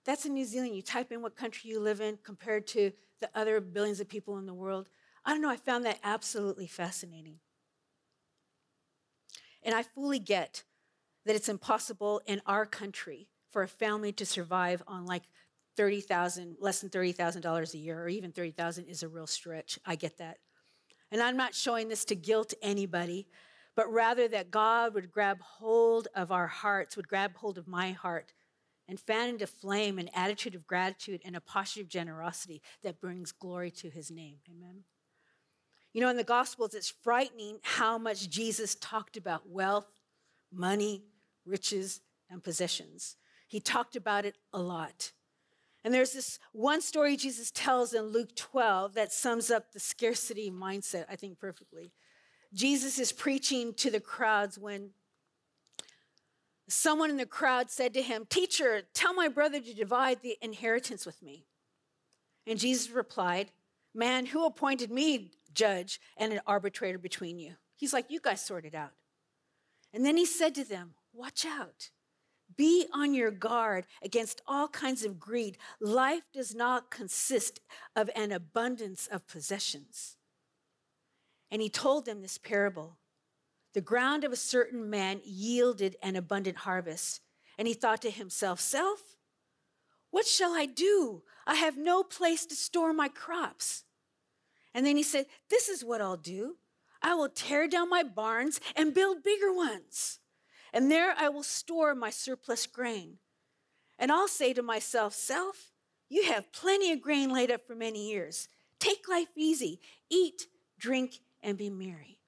That's 0.06 0.26
in 0.26 0.34
New 0.34 0.46
Zealand. 0.46 0.76
You 0.76 0.82
type 0.82 1.12
in 1.12 1.22
what 1.22 1.36
country 1.36 1.70
you 1.70 1.80
live 1.80 2.02
in 2.02 2.18
compared 2.24 2.68
to 2.68 2.92
the 3.22 3.30
other 3.34 3.62
billions 3.62 4.00
of 4.00 4.10
people 4.10 4.38
in 4.38 4.46
the 4.46 4.54
world. 4.54 4.90
I 5.26 5.32
don't 5.32 5.42
know, 5.42 5.50
I 5.50 5.56
found 5.56 5.86
that 5.86 6.00
absolutely 6.04 6.68
fascinating. 6.68 7.40
And 9.64 9.74
I 9.74 9.84
fully 9.84 10.20
get 10.20 10.64
that 11.26 11.36
it's 11.36 11.48
impossible 11.48 12.22
in 12.26 12.42
our 12.46 12.66
country 12.66 13.30
for 13.52 13.64
a 13.64 13.68
family 13.68 14.12
to 14.14 14.26
survive 14.26 14.84
on 14.88 15.06
like 15.06 15.24
30,000, 15.78 16.58
less 16.60 16.82
than 16.82 16.90
$30,000 16.90 17.74
a 17.74 17.78
year, 17.78 18.04
or 18.04 18.10
even 18.10 18.32
30,000 18.32 18.86
is 18.86 19.04
a 19.04 19.08
real 19.08 19.28
stretch. 19.28 19.80
I 19.86 19.96
get 19.96 20.18
that. 20.18 20.38
And 21.12 21.22
I'm 21.22 21.38
not 21.38 21.56
showing 21.56 21.88
this 21.88 22.06
to 22.06 22.16
guilt 22.16 22.54
anybody, 22.62 23.28
but 23.76 23.92
rather 23.92 24.28
that 24.28 24.52
God 24.52 24.94
would 24.94 25.12
grab 25.12 25.40
hold 25.42 26.08
of 26.14 26.32
our 26.32 26.48
hearts, 26.48 26.98
would 26.98 27.08
grab 27.08 27.36
hold 27.38 27.58
of 27.58 27.68
my 27.68 27.92
heart, 27.92 28.34
and 28.88 29.00
fan 29.00 29.30
into 29.30 29.48
flame 29.48 29.98
an 29.98 30.10
attitude 30.14 30.56
of 30.56 30.68
gratitude 30.68 31.22
and 31.26 31.36
a 31.36 31.42
posture 31.42 31.82
of 31.82 31.88
generosity 31.88 32.62
that 32.84 33.00
brings 33.00 33.32
glory 33.32 33.72
to 33.72 33.90
his 33.90 34.12
name. 34.12 34.38
Amen. 34.50 34.84
You 35.94 36.02
know, 36.02 36.10
in 36.10 36.18
the 36.18 36.24
Gospels, 36.24 36.74
it's 36.74 36.90
frightening 36.90 37.60
how 37.62 37.98
much 37.98 38.30
Jesus 38.30 38.76
talked 38.76 39.16
about 39.16 39.48
wealth, 39.48 40.02
money, 40.52 41.04
riches, 41.46 42.02
and 42.30 42.44
possessions. 42.44 43.16
He 43.48 43.60
talked 43.60 43.96
about 43.96 44.26
it 44.26 44.36
a 44.52 44.60
lot. 44.60 45.12
And 45.84 45.94
there's 45.94 46.14
this 46.14 46.40
one 46.52 46.82
story 46.82 47.16
Jesus 47.16 47.52
tells 47.52 47.94
in 47.94 48.06
Luke 48.06 48.36
12 48.36 48.96
that 48.96 49.12
sums 49.12 49.52
up 49.52 49.72
the 49.72 49.80
scarcity 49.80 50.50
mindset, 50.50 51.06
I 51.10 51.16
think, 51.16 51.40
perfectly. 51.40 51.92
Jesus 52.54 52.98
is 52.98 53.12
preaching 53.12 53.74
to 53.76 53.92
the 53.92 54.00
crowds 54.00 54.58
when 54.58 54.92
someone 56.68 57.10
in 57.10 57.18
the 57.18 57.26
crowd 57.26 57.70
said 57.70 57.94
to 57.94 58.02
him, 58.02 58.26
Teacher, 58.30 58.84
tell 58.94 59.14
my 59.14 59.28
brother 59.28 59.60
to 59.60 59.74
divide 59.74 60.22
the 60.22 60.38
inheritance 60.42 61.06
with 61.06 61.22
me. 61.22 61.46
And 62.48 62.60
Jesus 62.60 62.90
replied, 62.90 63.52
Man, 63.94 64.26
who 64.28 64.46
appointed 64.46 64.92
me 64.92 65.32
judge 65.54 66.00
and 66.18 66.34
an 66.34 66.42
arbitrator 66.48 66.98
between 66.98 67.40
you? 67.40 67.54
He's 67.76 67.94
like, 67.94 68.06
You 68.10 68.20
guys 68.20 68.42
sort 68.42 68.66
it 68.66 68.76
out. 68.76 68.94
And 69.94 70.06
then 70.06 70.18
he 70.18 70.26
said 70.26 70.56
to 70.56 70.64
them, 70.64 70.96
Watch 71.14 71.46
out. 71.46 71.90
Be 72.56 72.86
on 72.94 73.14
your 73.14 73.32
guard 73.32 73.86
against 74.04 74.42
all 74.48 74.68
kinds 74.68 75.04
of 75.04 75.20
greed. 75.20 75.58
Life 75.80 76.24
does 76.34 76.54
not 76.54 76.92
consist 76.92 77.60
of 77.96 78.10
an 78.16 78.32
abundance 78.32 79.08
of 79.08 79.28
possessions. 79.28 80.18
And 81.50 81.62
he 81.62 81.70
told 81.70 82.06
them 82.06 82.22
this 82.22 82.38
parable 82.38 82.98
The 83.74 83.82
ground 83.82 84.24
of 84.24 84.32
a 84.32 84.38
certain 84.38 84.90
man 84.90 85.22
yielded 85.24 85.96
an 86.02 86.16
abundant 86.16 86.58
harvest. 86.58 87.22
And 87.58 87.68
he 87.68 87.74
thought 87.74 88.02
to 88.02 88.12
himself, 88.12 88.60
Self, 88.60 89.02
what 90.10 90.26
shall 90.26 90.54
I 90.54 90.66
do? 90.66 91.24
I 91.46 91.56
have 91.56 91.78
no 91.78 92.04
place 92.04 92.46
to 92.48 92.56
store 92.56 92.94
my 92.94 93.10
crops. 93.10 93.84
And 94.74 94.86
then 94.86 94.98
he 94.98 95.04
said, 95.04 95.26
This 95.50 95.70
is 95.70 95.84
what 95.84 96.02
I'll 96.02 96.18
do 96.18 96.58
I 97.02 97.16
will 97.16 97.30
tear 97.30 97.68
down 97.68 97.90
my 97.90 98.04
barns 98.04 98.60
and 98.76 98.94
build 98.94 99.24
bigger 99.24 99.54
ones 99.54 100.20
and 100.74 100.90
there 100.90 101.14
I 101.18 101.30
will 101.30 101.44
store 101.44 101.94
my 101.94 102.10
surplus 102.10 102.66
grain. 102.66 103.20
And 104.00 104.12
I'll 104.12 104.28
say 104.28 104.54
to 104.54 104.64
myself, 104.64 105.14
Self, 105.14 105.72
you 106.10 106.26
have 106.26 106.52
plenty 106.52 106.92
of 106.92 107.02
grain 107.02 107.32
laid 107.32 107.52
up 107.52 107.66
for 107.66 107.76
many 107.76 108.10
years. 108.10 108.50
Take 108.80 109.08
life 109.08 109.30
easy, 109.38 109.80
eat, 110.10 110.48
drink, 110.80 111.20
and 111.44 111.58
be 111.58 111.70
merry. 111.70 112.20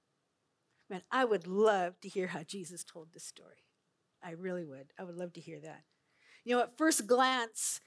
Man, 0.90 1.02
I 1.12 1.26
would 1.26 1.48
love 1.48 2.00
to 2.02 2.10
hear 2.10 2.28
how 2.28 2.44
Jesus 2.44 2.84
told 2.84 3.08
this 3.12 3.26
story. 3.26 3.66
I 4.24 4.32
really 4.32 4.66
would. 4.66 4.88
I 5.00 5.04
would 5.04 5.16
love 5.16 5.34
to 5.34 5.42
hear 5.42 5.60
that. 5.62 5.84
You 6.44 6.56
know, 6.56 6.64
at 6.64 6.78
first 6.78 7.08
glance, 7.08 7.80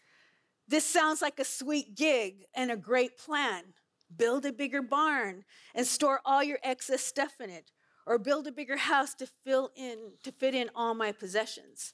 this 0.66 0.84
sounds 0.84 1.22
like 1.22 1.38
a 1.38 1.44
sweet 1.44 1.94
gig 1.94 2.44
and 2.54 2.70
a 2.70 2.76
great 2.76 3.16
plan. 3.16 3.74
Build 4.14 4.44
a 4.46 4.52
bigger 4.52 4.82
barn 4.82 5.44
and 5.74 5.86
store 5.86 6.20
all 6.24 6.42
your 6.42 6.58
excess 6.62 7.02
stuff 7.02 7.34
in 7.40 7.50
it 7.50 7.70
or 8.06 8.18
build 8.18 8.46
a 8.46 8.52
bigger 8.52 8.76
house 8.76 9.14
to 9.14 9.28
fill 9.44 9.70
in 9.76 10.12
to 10.24 10.32
fit 10.32 10.54
in 10.54 10.70
all 10.74 10.94
my 10.94 11.12
possessions. 11.12 11.92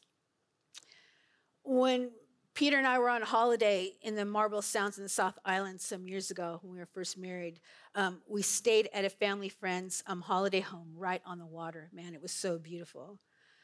When 1.64 2.12
Peter 2.54 2.78
and 2.78 2.86
I 2.86 3.00
were 3.00 3.08
on 3.08 3.22
holiday 3.22 3.94
in 4.00 4.14
the 4.14 4.24
Marlborough 4.24 4.60
Sounds 4.60 4.96
in 4.96 5.02
the 5.02 5.08
South 5.08 5.36
Island 5.44 5.80
some 5.80 6.06
years 6.06 6.30
ago 6.30 6.60
when 6.62 6.74
we 6.74 6.78
were 6.78 6.86
first 6.86 7.18
married. 7.18 7.58
Um, 7.96 8.22
we 8.28 8.42
stayed 8.42 8.88
at 8.94 9.04
a 9.04 9.10
family 9.10 9.48
friend's 9.48 10.04
um, 10.06 10.20
holiday 10.20 10.60
home 10.60 10.92
right 10.96 11.20
on 11.26 11.40
the 11.40 11.46
water. 11.46 11.90
Man, 11.92 12.14
it 12.14 12.22
was 12.22 12.30
so 12.30 12.58
beautiful. 12.58 13.18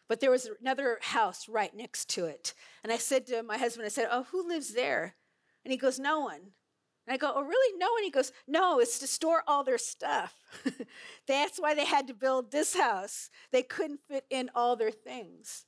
But 0.08 0.18
there 0.18 0.32
was 0.32 0.50
another 0.60 0.98
house 1.02 1.48
right 1.48 1.72
next 1.72 2.08
to 2.10 2.24
it. 2.24 2.52
And 2.82 2.92
I 2.92 2.96
said 2.96 3.28
to 3.28 3.44
my 3.44 3.58
husband, 3.58 3.86
I 3.86 3.90
said, 3.90 4.08
Oh, 4.10 4.24
who 4.32 4.48
lives 4.48 4.74
there? 4.74 5.14
And 5.64 5.70
he 5.70 5.78
goes, 5.78 6.00
No 6.00 6.18
one. 6.18 6.40
And 7.06 7.14
I 7.14 7.16
go, 7.16 7.32
Oh, 7.32 7.42
really? 7.42 7.78
No. 7.78 7.92
one? 7.92 8.02
he 8.02 8.10
goes, 8.10 8.32
No, 8.48 8.80
it's 8.80 8.98
to 8.98 9.06
store 9.06 9.44
all 9.46 9.62
their 9.62 9.78
stuff. 9.78 10.34
That's 11.28 11.58
why 11.58 11.74
they 11.74 11.84
had 11.84 12.08
to 12.08 12.14
build 12.14 12.50
this 12.50 12.74
house. 12.74 13.30
They 13.52 13.62
couldn't 13.62 14.00
fit 14.08 14.24
in 14.30 14.50
all 14.52 14.74
their 14.74 14.90
things. 14.90 15.66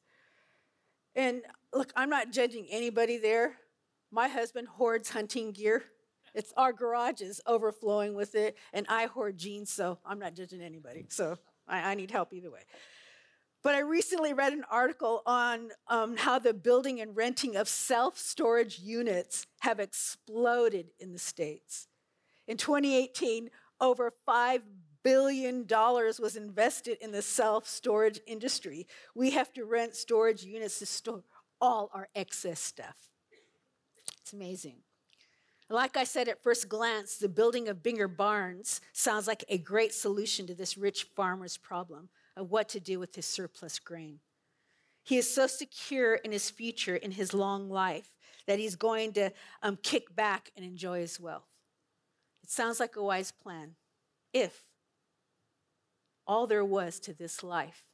And 1.15 1.43
look, 1.73 1.93
I'm 1.97 2.11
not 2.11 2.33
judging 2.33 2.67
anybody 2.71 3.19
there. 3.19 3.57
My 4.11 4.29
husband 4.29 4.69
hoards 4.69 5.11
hunting 5.11 5.53
gear. 5.53 5.85
It's 6.35 6.53
our 6.57 6.73
garage 6.73 7.21
is 7.21 7.41
overflowing 7.47 8.15
with 8.15 8.35
it, 8.35 8.57
and 8.73 8.87
I 8.89 9.07
hoard 9.07 9.37
jeans, 9.37 9.71
so 9.71 9.99
I'm 10.05 10.19
not 10.19 10.35
judging 10.35 10.63
anybody. 10.63 11.05
So 11.11 11.39
I, 11.69 11.93
I 11.93 11.95
need 11.95 12.11
help 12.11 12.33
either 12.33 12.51
way. 12.51 12.63
But 13.63 13.75
I 13.75 13.81
recently 13.81 14.33
read 14.33 14.53
an 14.53 14.65
article 14.71 15.23
on 15.25 15.71
um, 15.89 16.17
how 16.17 16.39
the 16.39 16.55
building 16.55 17.01
and 17.01 17.15
renting 17.15 17.55
of 17.57 17.69
self 17.69 18.19
storage 18.19 18.81
units 18.81 19.47
have 19.61 19.79
exploded 19.79 20.91
in 20.99 21.13
the 21.13 21.19
States. 21.19 21.87
In 22.49 22.57
2018, 22.57 23.51
over 23.81 24.13
$5 24.29 24.61
billion 25.03 25.65
dollars 25.65 26.21
was 26.21 26.37
invested 26.37 26.99
in 27.01 27.13
the 27.13 27.23
self 27.23 27.67
storage 27.67 28.21
industry. 28.27 28.87
We 29.15 29.31
have 29.31 29.53
to 29.55 29.65
rent 29.65 29.95
storage 29.95 30.45
units 30.45 30.79
to 30.81 30.87
store 30.87 31.23
all 31.61 31.91
our 31.95 32.09
excess 32.15 32.61
stuff. 32.61 32.97
It's 34.21 34.33
amazing. 34.33 34.77
Like 35.69 35.97
I 35.97 36.05
said 36.05 36.29
at 36.29 36.43
first 36.43 36.69
glance, 36.69 37.17
the 37.17 37.29
building 37.29 37.69
of 37.69 37.83
bigger 37.83 38.09
barns 38.09 38.81
sounds 38.93 39.27
like 39.27 39.45
a 39.49 39.57
great 39.57 39.95
solution 39.95 40.47
to 40.49 40.55
this 40.55 40.77
rich 40.77 41.05
farmer's 41.17 41.57
problem 41.57 42.11
of 42.37 42.51
what 42.51 42.69
to 42.71 42.81
do 42.81 42.99
with 42.99 43.15
his 43.15 43.27
surplus 43.27 43.79
grain. 43.79 44.19
He 45.03 45.17
is 45.17 45.33
so 45.33 45.47
secure 45.47 46.15
in 46.15 46.31
his 46.31 46.51
future, 46.51 46.97
in 46.97 47.11
his 47.11 47.33
long 47.33 47.69
life, 47.69 48.11
that 48.47 48.59
he's 48.59 48.77
going 48.77 49.13
to 49.15 49.31
um, 49.63 49.79
kick 49.83 50.15
back 50.15 50.51
and 50.57 50.65
enjoy 50.65 51.01
his 51.01 51.19
wealth. 51.19 51.49
It 52.43 52.51
sounds 52.51 52.79
like 52.79 52.97
a 52.97 53.03
wise 53.03 53.33
plan 53.33 53.75
if 54.33 54.63
all 56.27 56.47
there 56.47 56.65
was 56.65 57.01
to 57.01 57.13
this 57.13 57.43
life 57.43 57.85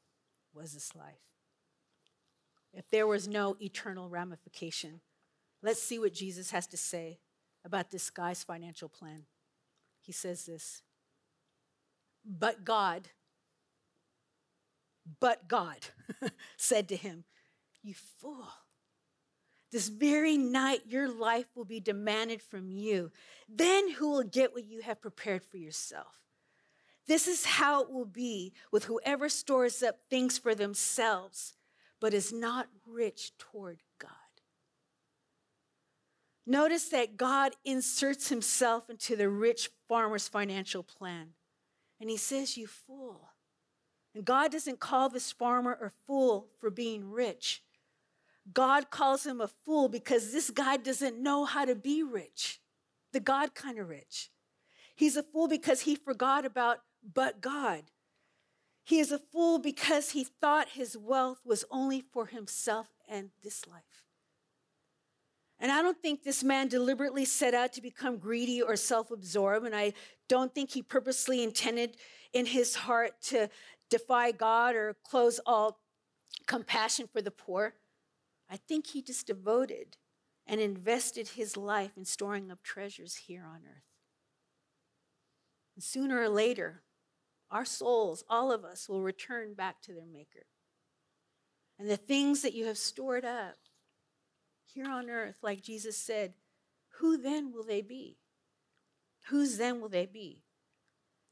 was 0.54 0.74
this 0.74 0.94
life. 0.94 1.28
If 2.72 2.88
there 2.90 3.06
was 3.06 3.26
no 3.26 3.56
eternal 3.60 4.08
ramification, 4.08 5.00
let's 5.62 5.82
see 5.82 5.98
what 5.98 6.12
Jesus 6.12 6.50
has 6.50 6.66
to 6.68 6.76
say 6.76 7.18
about 7.64 7.90
this 7.90 8.10
guy's 8.10 8.44
financial 8.44 8.88
plan. 8.88 9.24
He 10.02 10.12
says 10.12 10.46
this 10.46 10.82
But 12.24 12.64
God, 12.64 13.08
but 15.20 15.48
God 15.48 15.78
said 16.56 16.88
to 16.88 16.96
him, 16.96 17.24
You 17.82 17.94
fool. 18.20 18.48
This 19.70 19.88
very 19.88 20.38
night, 20.38 20.80
your 20.86 21.08
life 21.08 21.46
will 21.54 21.66
be 21.66 21.80
demanded 21.80 22.40
from 22.40 22.70
you. 22.70 23.12
Then 23.48 23.90
who 23.90 24.10
will 24.10 24.22
get 24.22 24.54
what 24.54 24.64
you 24.64 24.80
have 24.80 25.02
prepared 25.02 25.44
for 25.44 25.58
yourself? 25.58 26.27
This 27.08 27.26
is 27.26 27.44
how 27.44 27.82
it 27.82 27.90
will 27.90 28.04
be 28.04 28.52
with 28.70 28.84
whoever 28.84 29.30
stores 29.30 29.82
up 29.82 29.98
things 30.10 30.36
for 30.36 30.54
themselves, 30.54 31.54
but 32.00 32.12
is 32.12 32.32
not 32.32 32.68
rich 32.86 33.32
toward 33.38 33.78
God. 33.98 34.12
Notice 36.46 36.90
that 36.90 37.16
God 37.16 37.54
inserts 37.64 38.28
himself 38.28 38.88
into 38.90 39.16
the 39.16 39.30
rich 39.30 39.70
farmer's 39.88 40.28
financial 40.28 40.82
plan. 40.82 41.30
And 41.98 42.10
he 42.10 42.18
says, 42.18 42.56
You 42.56 42.66
fool. 42.66 43.30
And 44.14 44.24
God 44.24 44.52
doesn't 44.52 44.80
call 44.80 45.08
this 45.08 45.32
farmer 45.32 45.72
a 45.72 45.90
fool 46.06 46.48
for 46.60 46.70
being 46.70 47.10
rich. 47.10 47.62
God 48.52 48.90
calls 48.90 49.26
him 49.26 49.40
a 49.40 49.48
fool 49.48 49.88
because 49.88 50.32
this 50.32 50.50
guy 50.50 50.76
doesn't 50.76 51.22
know 51.22 51.44
how 51.44 51.64
to 51.64 51.74
be 51.74 52.02
rich, 52.02 52.60
the 53.12 53.20
God 53.20 53.54
kind 53.54 53.78
of 53.78 53.88
rich. 53.88 54.30
He's 54.98 55.16
a 55.16 55.22
fool 55.22 55.46
because 55.46 55.82
he 55.82 55.94
forgot 55.94 56.44
about 56.44 56.80
but 57.14 57.40
God. 57.40 57.84
He 58.82 58.98
is 58.98 59.12
a 59.12 59.18
fool 59.18 59.60
because 59.60 60.10
he 60.10 60.24
thought 60.24 60.70
his 60.70 60.96
wealth 60.96 61.38
was 61.44 61.64
only 61.70 62.00
for 62.00 62.26
himself 62.26 62.88
and 63.08 63.30
this 63.44 63.64
life. 63.68 64.02
And 65.60 65.70
I 65.70 65.82
don't 65.82 66.02
think 66.02 66.24
this 66.24 66.42
man 66.42 66.66
deliberately 66.66 67.24
set 67.24 67.54
out 67.54 67.72
to 67.74 67.80
become 67.80 68.18
greedy 68.18 68.60
or 68.60 68.74
self 68.74 69.12
absorbed. 69.12 69.66
And 69.66 69.76
I 69.76 69.92
don't 70.28 70.52
think 70.52 70.72
he 70.72 70.82
purposely 70.82 71.44
intended 71.44 71.96
in 72.32 72.46
his 72.46 72.74
heart 72.74 73.12
to 73.26 73.48
defy 73.90 74.32
God 74.32 74.74
or 74.74 74.96
close 75.04 75.38
all 75.46 75.78
compassion 76.48 77.08
for 77.12 77.22
the 77.22 77.30
poor. 77.30 77.74
I 78.50 78.56
think 78.56 78.88
he 78.88 79.00
just 79.00 79.28
devoted 79.28 79.96
and 80.44 80.60
invested 80.60 81.28
his 81.28 81.56
life 81.56 81.92
in 81.96 82.04
storing 82.04 82.50
up 82.50 82.64
treasures 82.64 83.14
here 83.14 83.44
on 83.48 83.60
earth. 83.64 83.87
And 85.78 85.82
sooner 85.84 86.20
or 86.20 86.28
later, 86.28 86.82
our 87.52 87.64
souls, 87.64 88.24
all 88.28 88.50
of 88.50 88.64
us, 88.64 88.88
will 88.88 89.00
return 89.00 89.54
back 89.54 89.80
to 89.82 89.92
their 89.92 90.08
Maker. 90.12 90.46
And 91.78 91.88
the 91.88 91.96
things 91.96 92.42
that 92.42 92.52
you 92.52 92.66
have 92.66 92.76
stored 92.76 93.24
up, 93.24 93.54
here 94.66 94.90
on 94.90 95.08
earth, 95.08 95.36
like 95.40 95.62
Jesus 95.62 95.96
said, 95.96 96.34
who 96.98 97.16
then 97.16 97.52
will 97.52 97.62
they 97.62 97.80
be? 97.80 98.16
Whose 99.28 99.56
then 99.56 99.80
will 99.80 99.88
they 99.88 100.06
be? 100.06 100.42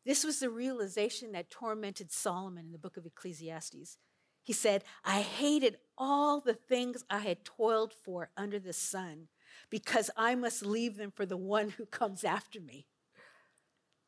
This 0.04 0.22
was 0.22 0.38
the 0.38 0.48
realization 0.48 1.32
that 1.32 1.50
tormented 1.50 2.12
Solomon 2.12 2.66
in 2.66 2.72
the 2.72 2.78
book 2.78 2.96
of 2.96 3.04
Ecclesiastes. 3.04 3.98
He 4.44 4.52
said, 4.52 4.85
I 5.04 5.22
hated 5.22 5.78
all 5.98 6.40
the 6.40 6.54
things 6.54 7.02
I 7.11 7.18
had 7.18 7.44
toiled 7.44 7.92
for 8.04 8.30
under 8.37 8.61
the 8.61 8.72
sun 8.72 9.26
because 9.70 10.09
I 10.16 10.37
must 10.37 10.64
leave 10.64 10.98
them 10.98 11.11
for 11.11 11.26
the 11.26 11.37
one 11.37 11.70
who 11.70 11.85
comes 11.85 12.22
after 12.22 12.61
me. 12.61 12.87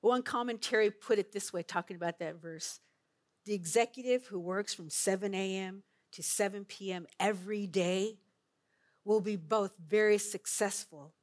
One 0.01 0.23
commentary 0.23 0.91
put 0.91 1.19
it 1.19 1.33
this 1.33 1.53
way, 1.53 1.63
talking 1.63 1.97
about 1.97 2.19
that 2.21 2.41
verse 2.41 2.81
The 3.47 3.55
executive 3.55 4.27
who 4.27 4.39
works 4.39 4.75
from 4.75 4.91
7 4.91 5.35
a.m. 5.35 5.83
to 6.13 6.23
7 6.23 6.65
p.m. 6.65 7.07
every 7.19 7.67
day 7.67 8.19
will 9.05 9.21
be 9.21 9.37
both 9.37 9.77
very 9.79 10.19
successful 10.19 11.15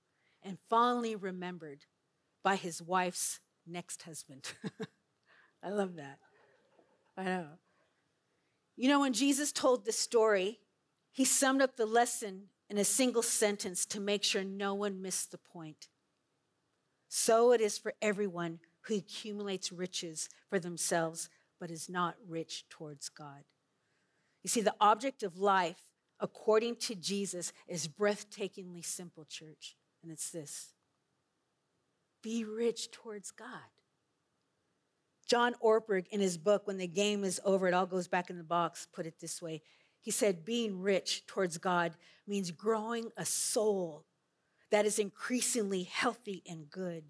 and 0.44 0.58
fondly 0.70 1.16
remembered 1.16 1.86
by 2.44 2.56
his 2.56 2.82
wife's 2.82 3.40
next 3.66 4.04
husband. 4.04 4.54
I 5.64 5.70
love 5.70 5.96
that. 5.96 6.20
I 7.18 7.24
know. 7.24 7.48
You 8.76 8.90
know, 8.90 9.00
when 9.00 9.14
Jesus 9.14 9.52
told 9.52 9.86
this 9.86 9.98
story, 9.98 10.60
he 11.12 11.26
summed 11.26 11.62
up 11.62 11.78
the 11.78 11.86
lesson 11.86 12.50
in 12.70 12.78
a 12.78 12.84
single 12.84 13.22
sentence 13.22 13.86
to 13.86 14.00
make 14.00 14.24
sure 14.24 14.44
no 14.44 14.74
one 14.74 15.02
missed 15.02 15.32
the 15.32 15.38
point. 15.38 15.88
So 17.08 17.52
it 17.52 17.62
is 17.62 17.78
for 17.78 17.94
everyone 18.02 18.60
who 18.82 18.96
accumulates 18.96 19.72
riches 19.72 20.30
for 20.50 20.60
themselves 20.60 21.30
but 21.60 21.72
is 21.72 21.90
not 21.90 22.16
rich 22.28 22.66
towards 22.70 23.10
God. 23.10 23.44
You 24.44 24.50
see, 24.50 24.62
the 24.62 24.76
object 24.80 25.24
of 25.24 25.38
life 25.38 25.82
according 26.20 26.78
to 26.78 26.96
Jesus, 26.96 27.54
is 27.68 27.88
breathtakingly 27.88 28.86
simple, 28.86 29.26
church. 29.26 29.76
And 30.04 30.12
it's 30.12 30.30
this 30.30 30.74
be 32.22 32.44
rich 32.44 32.92
towards 32.92 33.32
God. 33.32 33.48
John 35.28 35.56
Ortberg, 35.64 36.08
in 36.08 36.20
his 36.20 36.38
book, 36.38 36.66
When 36.66 36.78
the 36.78 36.88
Game 36.88 37.24
is 37.24 37.42
Over, 37.44 37.68
it 37.68 37.74
all 37.74 37.86
goes 37.86 38.08
back 38.08 38.30
in 38.30 38.38
the 38.38 38.44
box, 38.44 38.88
put 38.94 39.06
it 39.06 39.20
this 39.20 39.42
way. 39.42 39.62
He 40.02 40.12
said, 40.12 40.46
Being 40.46 40.82
rich 40.82 41.26
towards 41.26 41.58
God 41.58 41.94
means 42.28 42.52
growing 42.52 43.12
a 43.18 43.26
soul 43.26 44.06
that 44.72 44.86
is 44.86 45.00
increasingly 45.00 45.84
healthy 45.84 46.44
and 46.48 46.70
good. 46.70 47.04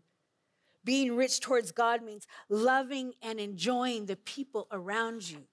Being 0.83 1.15
rich 1.15 1.39
towards 1.39 1.71
God 1.71 2.03
means 2.03 2.27
loving 2.47 3.13
and 3.21 3.39
enjoying 3.39 4.05
the 4.05 4.15
people 4.15 4.67
around 4.71 5.29
you. 5.29 5.45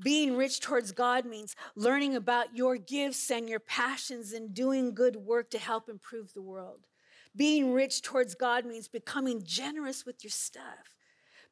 Being 0.00 0.36
rich 0.36 0.60
towards 0.60 0.90
God 0.90 1.24
means 1.24 1.54
learning 1.76 2.16
about 2.16 2.56
your 2.56 2.76
gifts 2.76 3.30
and 3.30 3.48
your 3.48 3.60
passions 3.60 4.32
and 4.32 4.52
doing 4.52 4.94
good 4.94 5.16
work 5.16 5.50
to 5.50 5.58
help 5.58 5.88
improve 5.88 6.32
the 6.32 6.42
world. 6.42 6.86
Being 7.36 7.72
rich 7.72 8.02
towards 8.02 8.34
God 8.34 8.66
means 8.66 8.88
becoming 8.88 9.42
generous 9.44 10.04
with 10.04 10.24
your 10.24 10.30
stuff. 10.30 10.96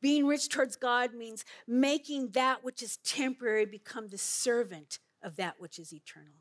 Being 0.01 0.27
rich 0.27 0.49
towards 0.49 0.77
God 0.77 1.15
means 1.15 1.45
making 1.67 2.31
that 2.31 2.65
which 2.65 2.83
is 2.83 2.97
temporary 2.99 3.67
become 3.67 4.09
the 4.09 4.19
servant 4.19 4.99
of 5.23 5.37
that 5.37 5.61
which 5.61 5.79
is 5.79 5.93
eternal. 5.93 6.40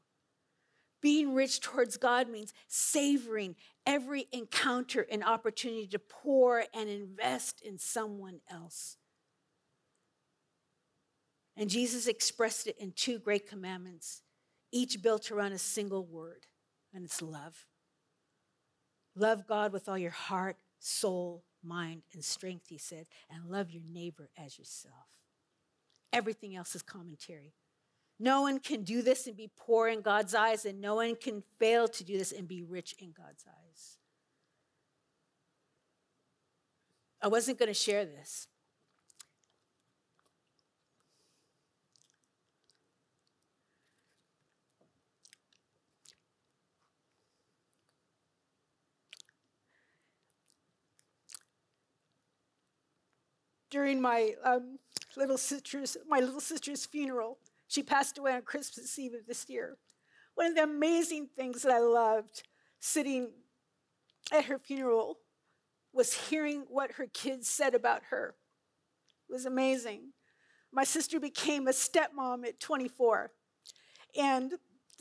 Being 1.02 1.34
rich 1.34 1.62
towards 1.62 1.98
God 1.98 2.30
means 2.30 2.54
savoring 2.68 3.56
every 3.86 4.28
encounter 4.32 5.06
and 5.10 5.24
opportunity 5.24 5.88
to 5.88 6.00
pour 6.00 6.66
and 6.74 6.90
invest 6.90 7.62
in 7.62 7.78
someone 7.78 8.42
else. 8.52 8.98
And 11.56 11.70
Jesus 11.70 12.08
expressed 12.08 12.68
it 12.68 12.78
in 12.80 12.92
two 12.92 13.20
great 13.20 13.48
commandments, 13.48 14.22
each 14.72 15.02
built 15.02 15.32
around 15.32 15.54
a 15.54 15.58
single 15.58 16.06
word, 16.06 16.48
and 16.94 17.04
it's 17.04 17.22
love. 17.22 17.66
Love 19.16 19.48
God 19.48 19.74
with 19.74 19.90
all 19.90 19.98
your 19.98 20.12
heart, 20.12 20.58
soul, 20.80 21.44
mind, 21.64 22.04
and 22.14 22.24
strength, 22.24 22.68
he 22.70 22.78
said, 22.78 23.08
and 23.30 23.50
love 23.50 23.72
your 23.72 23.84
neighbor 23.90 24.30
as 24.38 24.58
yourself. 24.58 25.08
Everything 26.14 26.56
else 26.56 26.76
is 26.76 26.82
commentary. 26.82 27.54
No 28.20 28.42
one 28.42 28.60
can 28.60 28.84
do 28.84 29.02
this 29.02 29.28
and 29.28 29.38
be 29.38 29.50
poor 29.58 29.88
in 29.88 30.02
God's 30.02 30.36
eyes, 30.36 30.66
and 30.66 30.82
no 30.82 30.96
one 30.96 31.16
can 31.16 31.42
fail 31.58 31.88
to 31.88 32.04
do 32.04 32.18
this 32.18 32.34
and 32.34 32.48
be 32.48 32.62
rich 32.62 32.94
in 33.00 33.14
God's 33.14 33.46
eyes. 33.48 33.98
I 37.22 37.30
wasn't 37.30 37.60
going 37.60 37.68
to 37.68 37.74
share 37.74 38.04
this, 38.06 38.48
during 53.70 54.02
my 54.02 54.34
um, 54.44 54.80
little 55.16 55.38
sister's 55.38 55.96
my 56.08 56.20
little 56.20 56.42
sister's 56.42 56.86
funeral. 56.86 57.38
She 57.70 57.84
passed 57.84 58.18
away 58.18 58.34
on 58.34 58.42
Christmas 58.42 58.98
Eve 58.98 59.14
of 59.14 59.28
this 59.28 59.48
year. 59.48 59.78
One 60.34 60.48
of 60.48 60.56
the 60.56 60.64
amazing 60.64 61.30
things 61.36 61.62
that 61.62 61.72
I 61.72 61.80
loved 61.80 62.42
sitting 62.80 63.30
at 64.32 64.46
her 64.46 64.58
funeral 64.58 65.20
was 65.94 66.14
hearing 66.14 66.66
what 66.68 66.94
her 66.94 67.06
kids 67.14 67.48
said 67.48 67.76
about 67.76 68.02
her. 68.10 68.34
It 69.30 69.34
was 69.34 69.46
amazing. 69.46 70.14
My 70.72 70.84
sister 70.84 71.20
became 71.20 71.68
a 71.68 71.72
stepmom 71.72 72.44
at 72.48 72.60
24. 72.60 73.32
And 74.18 74.54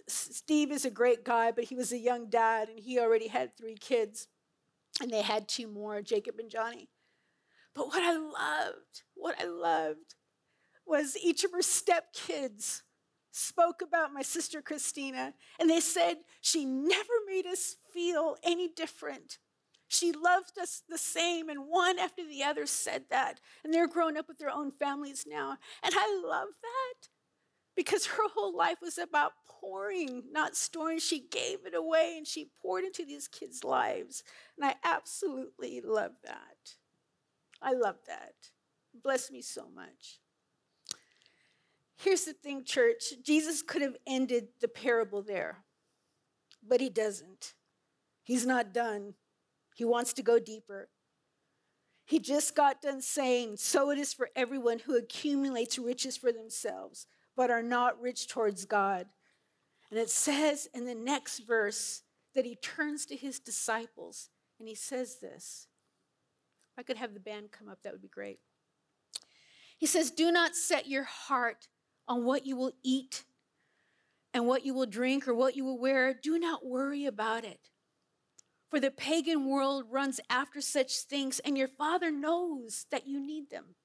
Steve 0.07 0.71
is 0.71 0.85
a 0.85 0.91
great 0.91 1.25
guy, 1.25 1.51
but 1.53 1.65
he 1.65 1.75
was 1.75 1.93
a 1.93 1.99
young 1.99 2.29
dad 2.29 2.69
and 2.69 2.79
he 2.79 2.99
already 2.99 3.29
had 3.29 3.57
three 3.57 3.77
kids. 3.77 4.29
And 5.01 5.11
they 5.11 5.23
had 5.23 5.49
two 5.49 5.69
more, 5.69 6.03
Jacob 6.03 6.39
and 6.39 6.51
Johnny. 6.51 6.91
But 7.75 7.87
what 7.87 8.03
I 8.03 8.13
loved, 8.13 9.05
what 9.15 9.41
I 9.41 9.45
loved 9.45 10.17
was 10.89 11.17
each 11.17 11.45
of 11.45 11.53
her 11.53 11.59
stepkids 11.59 12.83
spoke 13.31 13.83
about 13.83 14.13
my 14.13 14.23
sister 14.23 14.63
Christina, 14.63 15.35
and 15.61 15.71
they 15.71 15.81
said 15.81 16.17
she 16.41 16.65
never 16.65 17.13
made 17.27 17.47
us 17.47 17.77
feel 17.93 18.37
any 18.43 18.69
different. 18.69 19.39
She 19.89 20.13
loved 20.13 20.59
us 20.61 20.83
the 20.89 20.99
same, 20.99 21.49
and 21.49 21.67
one 21.67 21.99
after 21.99 22.27
the 22.27 22.43
other 22.43 22.67
said 22.67 23.05
that. 23.11 23.41
And 23.65 23.73
they're 23.73 23.89
grown 23.89 24.19
up 24.19 24.29
with 24.29 24.39
their 24.39 24.51
own 24.51 24.71
families 24.71 25.25
now. 25.27 25.57
And 25.83 25.95
I 25.97 26.23
love 26.25 26.49
that 26.61 27.09
because 27.75 28.07
her 28.07 28.29
whole 28.35 28.55
life 28.55 28.79
was 28.83 28.99
about 28.99 29.33
pouring, 29.49 30.25
not 30.31 30.57
storing. 30.57 30.99
She 30.99 31.21
gave 31.31 31.65
it 31.65 31.75
away 31.75 32.15
and 32.19 32.27
she 32.27 32.51
poured 32.61 32.85
into 32.85 33.07
these 33.07 33.29
kids' 33.29 33.65
lives. 33.65 34.23
And 34.59 34.69
I 34.69 34.75
absolutely 34.85 35.81
love 35.81 36.13
that. 36.25 36.75
I 37.63 37.73
love 37.73 37.97
that. 38.07 38.35
Bless 39.03 39.31
me 39.31 39.41
so 39.41 39.69
much. 39.75 40.19
Here's 41.99 42.25
the 42.25 42.33
thing, 42.33 42.65
church 42.65 43.13
Jesus 43.25 43.61
could 43.61 43.83
have 43.83 43.97
ended 44.07 44.49
the 44.61 44.69
parable 44.69 45.21
there, 45.21 45.65
but 46.67 46.81
he 46.81 46.89
doesn't. 46.89 47.55
He's 48.23 48.47
not 48.47 48.73
done. 48.73 49.15
He 49.75 49.85
wants 49.85 50.13
to 50.15 50.23
go 50.23 50.39
deeper. 50.39 50.89
He 52.05 52.21
just 52.21 52.55
got 52.55 52.81
done 52.81 53.03
saying, 53.03 53.57
So 53.57 53.91
it 53.91 53.99
is 53.99 54.15
for 54.15 54.31
everyone 54.37 54.79
who 54.79 54.97
accumulates 54.97 55.79
riches 55.79 56.17
for 56.17 56.33
themselves, 56.33 57.07
but 57.37 57.51
are 57.51 57.63
not 57.63 58.01
rich 58.01 58.29
towards 58.29 58.65
God. 58.65 59.07
And 59.91 59.99
it 59.99 60.11
says 60.11 60.69
in 60.73 60.85
the 60.85 60.95
next 60.95 61.41
verse 61.41 62.03
that 62.35 62.45
he 62.45 62.57
turns 62.57 63.07
to 63.07 63.17
his 63.17 63.41
disciples 63.41 64.31
and 64.59 64.69
he 64.69 64.75
says 64.75 65.19
this. 65.21 65.67
If 66.73 66.81
I 66.81 66.83
could 66.83 66.97
have 66.97 67.15
the 67.15 67.21
band 67.21 67.51
come 67.51 67.69
up, 67.69 67.83
that 67.83 67.93
would 67.93 68.03
be 68.03 68.09
great. 68.09 68.39
He 69.77 69.87
says, 69.87 70.11
Do 70.11 70.31
not 70.31 70.55
set 70.55 70.89
your 70.89 71.05
heart 71.05 71.69
on 72.09 72.25
what 72.25 72.47
you 72.47 72.57
will 72.57 72.73
eat 72.83 73.25
and 74.35 74.47
what 74.47 74.65
you 74.65 74.75
will 74.75 74.87
drink 74.87 75.29
or 75.29 75.35
what 75.35 75.57
you 75.57 75.65
will 75.65 75.79
wear, 75.79 76.15
do 76.15 76.39
not 76.39 76.67
worry 76.67 77.07
about 77.07 77.45
it. 77.45 77.71
For 78.71 78.81
the 78.81 78.91
pagan 78.91 79.49
world 79.49 79.85
runs 79.91 80.21
after 80.29 80.61
such 80.61 80.99
things, 80.99 81.39
and 81.41 81.57
your 81.57 81.69
Father 81.69 82.11
knows 82.11 82.87
that 82.91 83.07
you 83.07 83.19
need 83.19 83.51
them. 83.51 83.77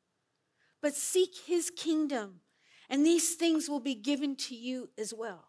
But 0.82 0.96
seek 0.96 1.32
his 1.46 1.70
kingdom, 1.70 2.42
and 2.90 3.06
these 3.06 3.36
things 3.36 3.70
will 3.70 3.80
be 3.80 3.96
given 3.96 4.36
to 4.36 4.56
you 4.56 4.90
as 4.98 5.14
well. 5.14 5.46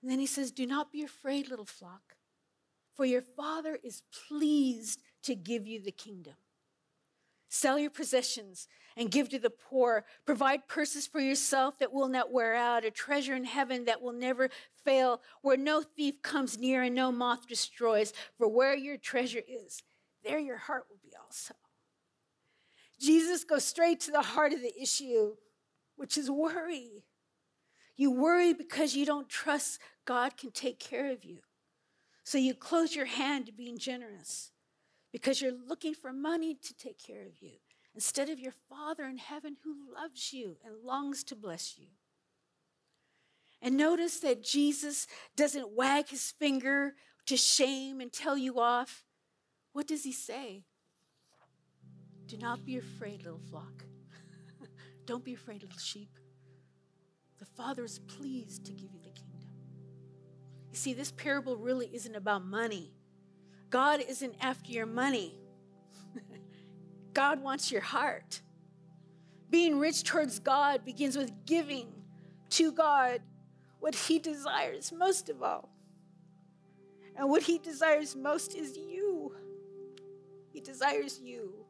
And 0.00 0.10
then 0.10 0.18
he 0.18 0.26
says, 0.26 0.50
Do 0.50 0.66
not 0.66 0.90
be 0.90 1.02
afraid, 1.02 1.48
little 1.48 1.66
flock, 1.66 2.16
for 2.96 3.04
your 3.04 3.22
Father 3.22 3.78
is 3.84 4.02
pleased 4.28 5.00
to 5.24 5.34
give 5.34 5.66
you 5.66 5.82
the 5.82 5.92
kingdom. 5.92 6.34
Sell 7.54 7.78
your 7.78 7.90
possessions 7.90 8.66
and 8.96 9.10
give 9.10 9.28
to 9.28 9.38
the 9.38 9.50
poor. 9.50 10.06
Provide 10.24 10.68
purses 10.68 11.06
for 11.06 11.20
yourself 11.20 11.78
that 11.80 11.92
will 11.92 12.08
not 12.08 12.32
wear 12.32 12.54
out, 12.54 12.86
a 12.86 12.90
treasure 12.90 13.34
in 13.34 13.44
heaven 13.44 13.84
that 13.84 14.00
will 14.00 14.14
never 14.14 14.48
fail, 14.86 15.20
where 15.42 15.58
no 15.58 15.82
thief 15.82 16.22
comes 16.22 16.56
near 16.56 16.82
and 16.82 16.94
no 16.94 17.12
moth 17.12 17.46
destroys. 17.46 18.14
For 18.38 18.48
where 18.48 18.74
your 18.74 18.96
treasure 18.96 19.42
is, 19.46 19.82
there 20.24 20.38
your 20.38 20.56
heart 20.56 20.86
will 20.88 20.96
be 21.02 21.12
also. 21.22 21.52
Jesus 22.98 23.44
goes 23.44 23.66
straight 23.66 24.00
to 24.00 24.12
the 24.12 24.22
heart 24.22 24.54
of 24.54 24.62
the 24.62 24.72
issue, 24.80 25.36
which 25.96 26.16
is 26.16 26.30
worry. 26.30 27.04
You 27.98 28.12
worry 28.12 28.54
because 28.54 28.96
you 28.96 29.04
don't 29.04 29.28
trust 29.28 29.78
God 30.06 30.38
can 30.38 30.52
take 30.52 30.78
care 30.78 31.12
of 31.12 31.22
you. 31.22 31.40
So 32.24 32.38
you 32.38 32.54
close 32.54 32.96
your 32.96 33.04
hand 33.04 33.44
to 33.44 33.52
being 33.52 33.76
generous 33.76 34.52
because 35.12 35.40
you're 35.40 35.52
looking 35.68 35.94
for 35.94 36.12
money 36.12 36.54
to 36.54 36.74
take 36.74 36.98
care 36.98 37.22
of 37.26 37.40
you 37.40 37.52
instead 37.94 38.30
of 38.30 38.40
your 38.40 38.54
Father 38.68 39.04
in 39.04 39.18
heaven 39.18 39.56
who 39.62 39.74
loves 39.94 40.32
you 40.32 40.56
and 40.64 40.74
longs 40.82 41.22
to 41.24 41.36
bless 41.36 41.78
you. 41.78 41.88
And 43.60 43.76
notice 43.76 44.18
that 44.20 44.42
Jesus 44.42 45.06
doesn't 45.36 45.76
wag 45.76 46.08
his 46.08 46.32
finger 46.32 46.94
to 47.26 47.36
shame 47.36 48.00
and 48.00 48.12
tell 48.12 48.36
you 48.36 48.58
off. 48.58 49.04
What 49.72 49.86
does 49.86 50.02
he 50.02 50.12
say? 50.12 50.64
Do 52.26 52.36
not 52.38 52.64
be 52.64 52.78
afraid, 52.78 53.22
little 53.22 53.40
flock. 53.50 53.84
Don't 55.06 55.24
be 55.24 55.34
afraid, 55.34 55.62
little 55.62 55.78
sheep. 55.78 56.08
The 57.38 57.44
Father 57.44 57.84
is 57.84 57.98
pleased 58.00 58.64
to 58.66 58.72
give 58.72 58.92
you 58.92 59.00
the 59.00 59.10
kingdom. 59.10 59.48
You 60.70 60.76
see, 60.76 60.94
this 60.94 61.12
parable 61.12 61.56
really 61.56 61.90
isn't 61.92 62.14
about 62.14 62.44
money. 62.44 62.92
God 63.72 64.04
isn't 64.06 64.34
after 64.38 64.70
your 64.70 64.84
money, 64.84 65.34
God 67.14 67.42
wants 67.42 67.72
your 67.72 67.80
heart. 67.80 68.42
Being 69.48 69.78
rich 69.78 70.04
towards 70.04 70.38
God 70.38 70.84
begins 70.84 71.16
with 71.16 71.32
giving 71.46 71.88
to 72.50 72.70
God 72.70 73.22
what 73.80 73.94
He 73.94 74.18
desires 74.18 74.92
most 74.92 75.30
of 75.30 75.42
all. 75.42 75.70
And 77.16 77.30
what 77.30 77.42
He 77.42 77.58
desires 77.58 78.14
most 78.14 78.54
is 78.54 78.76
you. 78.76 79.34
He 80.50 80.60
desires 80.60 81.18
you, 81.18 81.64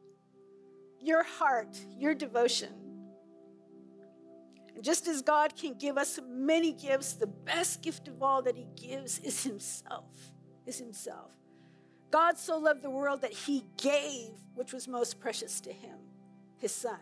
your 1.01 1.23
heart, 1.23 1.77
your 1.97 2.13
devotion. 2.13 2.73
And 4.75 4.83
just 4.83 5.07
as 5.07 5.21
God 5.21 5.55
can 5.55 5.75
give 5.75 5.97
us 5.97 6.19
many 6.27 6.73
gifts, 6.73 7.13
the 7.13 7.27
best 7.27 7.81
gift 7.81 8.09
of 8.09 8.21
all 8.21 8.41
that 8.41 8.57
He 8.57 8.67
gives 8.75 9.19
is 9.19 9.43
Himself, 9.43 10.33
is 10.65 10.79
Himself. 10.79 11.31
God 12.13 12.37
so 12.37 12.59
loved 12.59 12.83
the 12.83 12.91
world 12.91 13.21
that 13.21 13.33
he 13.33 13.65
gave 13.75 14.29
which 14.53 14.71
was 14.71 14.87
most 14.87 15.19
precious 15.19 15.59
to 15.61 15.73
him, 15.73 15.97
his 16.59 16.71
son. 16.71 16.99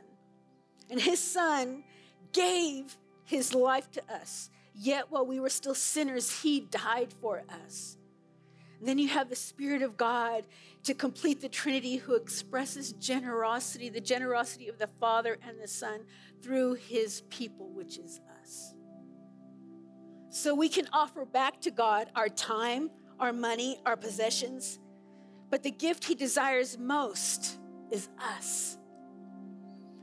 And 0.90 1.02
his 1.02 1.20
son 1.22 1.84
gave 2.32 2.98
his 3.26 3.54
life 3.54 3.92
to 3.92 4.02
us. 4.10 4.50
Yet 4.74 5.12
while 5.12 5.26
we 5.26 5.42
were 5.42 5.50
still 5.50 5.76
sinners, 5.76 6.42
he 6.44 6.62
died 6.62 7.14
for 7.20 7.44
us. 7.66 7.98
And 8.80 8.88
then 8.88 8.98
you 8.98 9.10
have 9.10 9.28
the 9.28 9.36
Spirit 9.36 9.82
of 9.82 9.98
God 9.98 10.46
to 10.84 10.94
complete 10.94 11.42
the 11.42 11.50
Trinity 11.50 11.98
who 11.98 12.16
expresses 12.16 12.94
generosity, 12.94 13.90
the 13.90 14.00
generosity 14.00 14.70
of 14.70 14.78
the 14.78 14.88
Father 14.88 15.38
and 15.46 15.60
the 15.60 15.68
Son 15.68 16.06
through 16.42 16.76
his 16.76 17.24
people, 17.30 17.68
which 17.74 17.98
is 17.98 18.22
us. 18.42 18.76
So 20.30 20.56
we 20.56 20.70
can 20.70 20.88
offer 20.94 21.26
back 21.26 21.60
to 21.62 21.72
God 21.72 22.10
our 22.16 22.30
time, 22.30 22.90
our 23.20 23.34
money, 23.34 23.78
our 23.86 23.98
possessions, 23.98 24.80
but 25.52 25.62
the 25.62 25.70
gift 25.70 26.06
he 26.06 26.16
desires 26.16 26.80
most 26.80 27.60
is 27.92 28.08
us. 28.38 28.78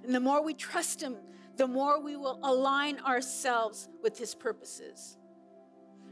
And 0.04 0.14
the 0.14 0.20
more 0.20 0.44
we 0.44 0.54
trust 0.54 1.02
him, 1.02 1.16
the 1.56 1.66
more 1.66 2.00
we 2.00 2.16
will 2.16 2.38
align 2.42 3.00
ourselves 3.00 3.88
with 4.02 4.16
his 4.18 4.34
purposes. 4.34 5.16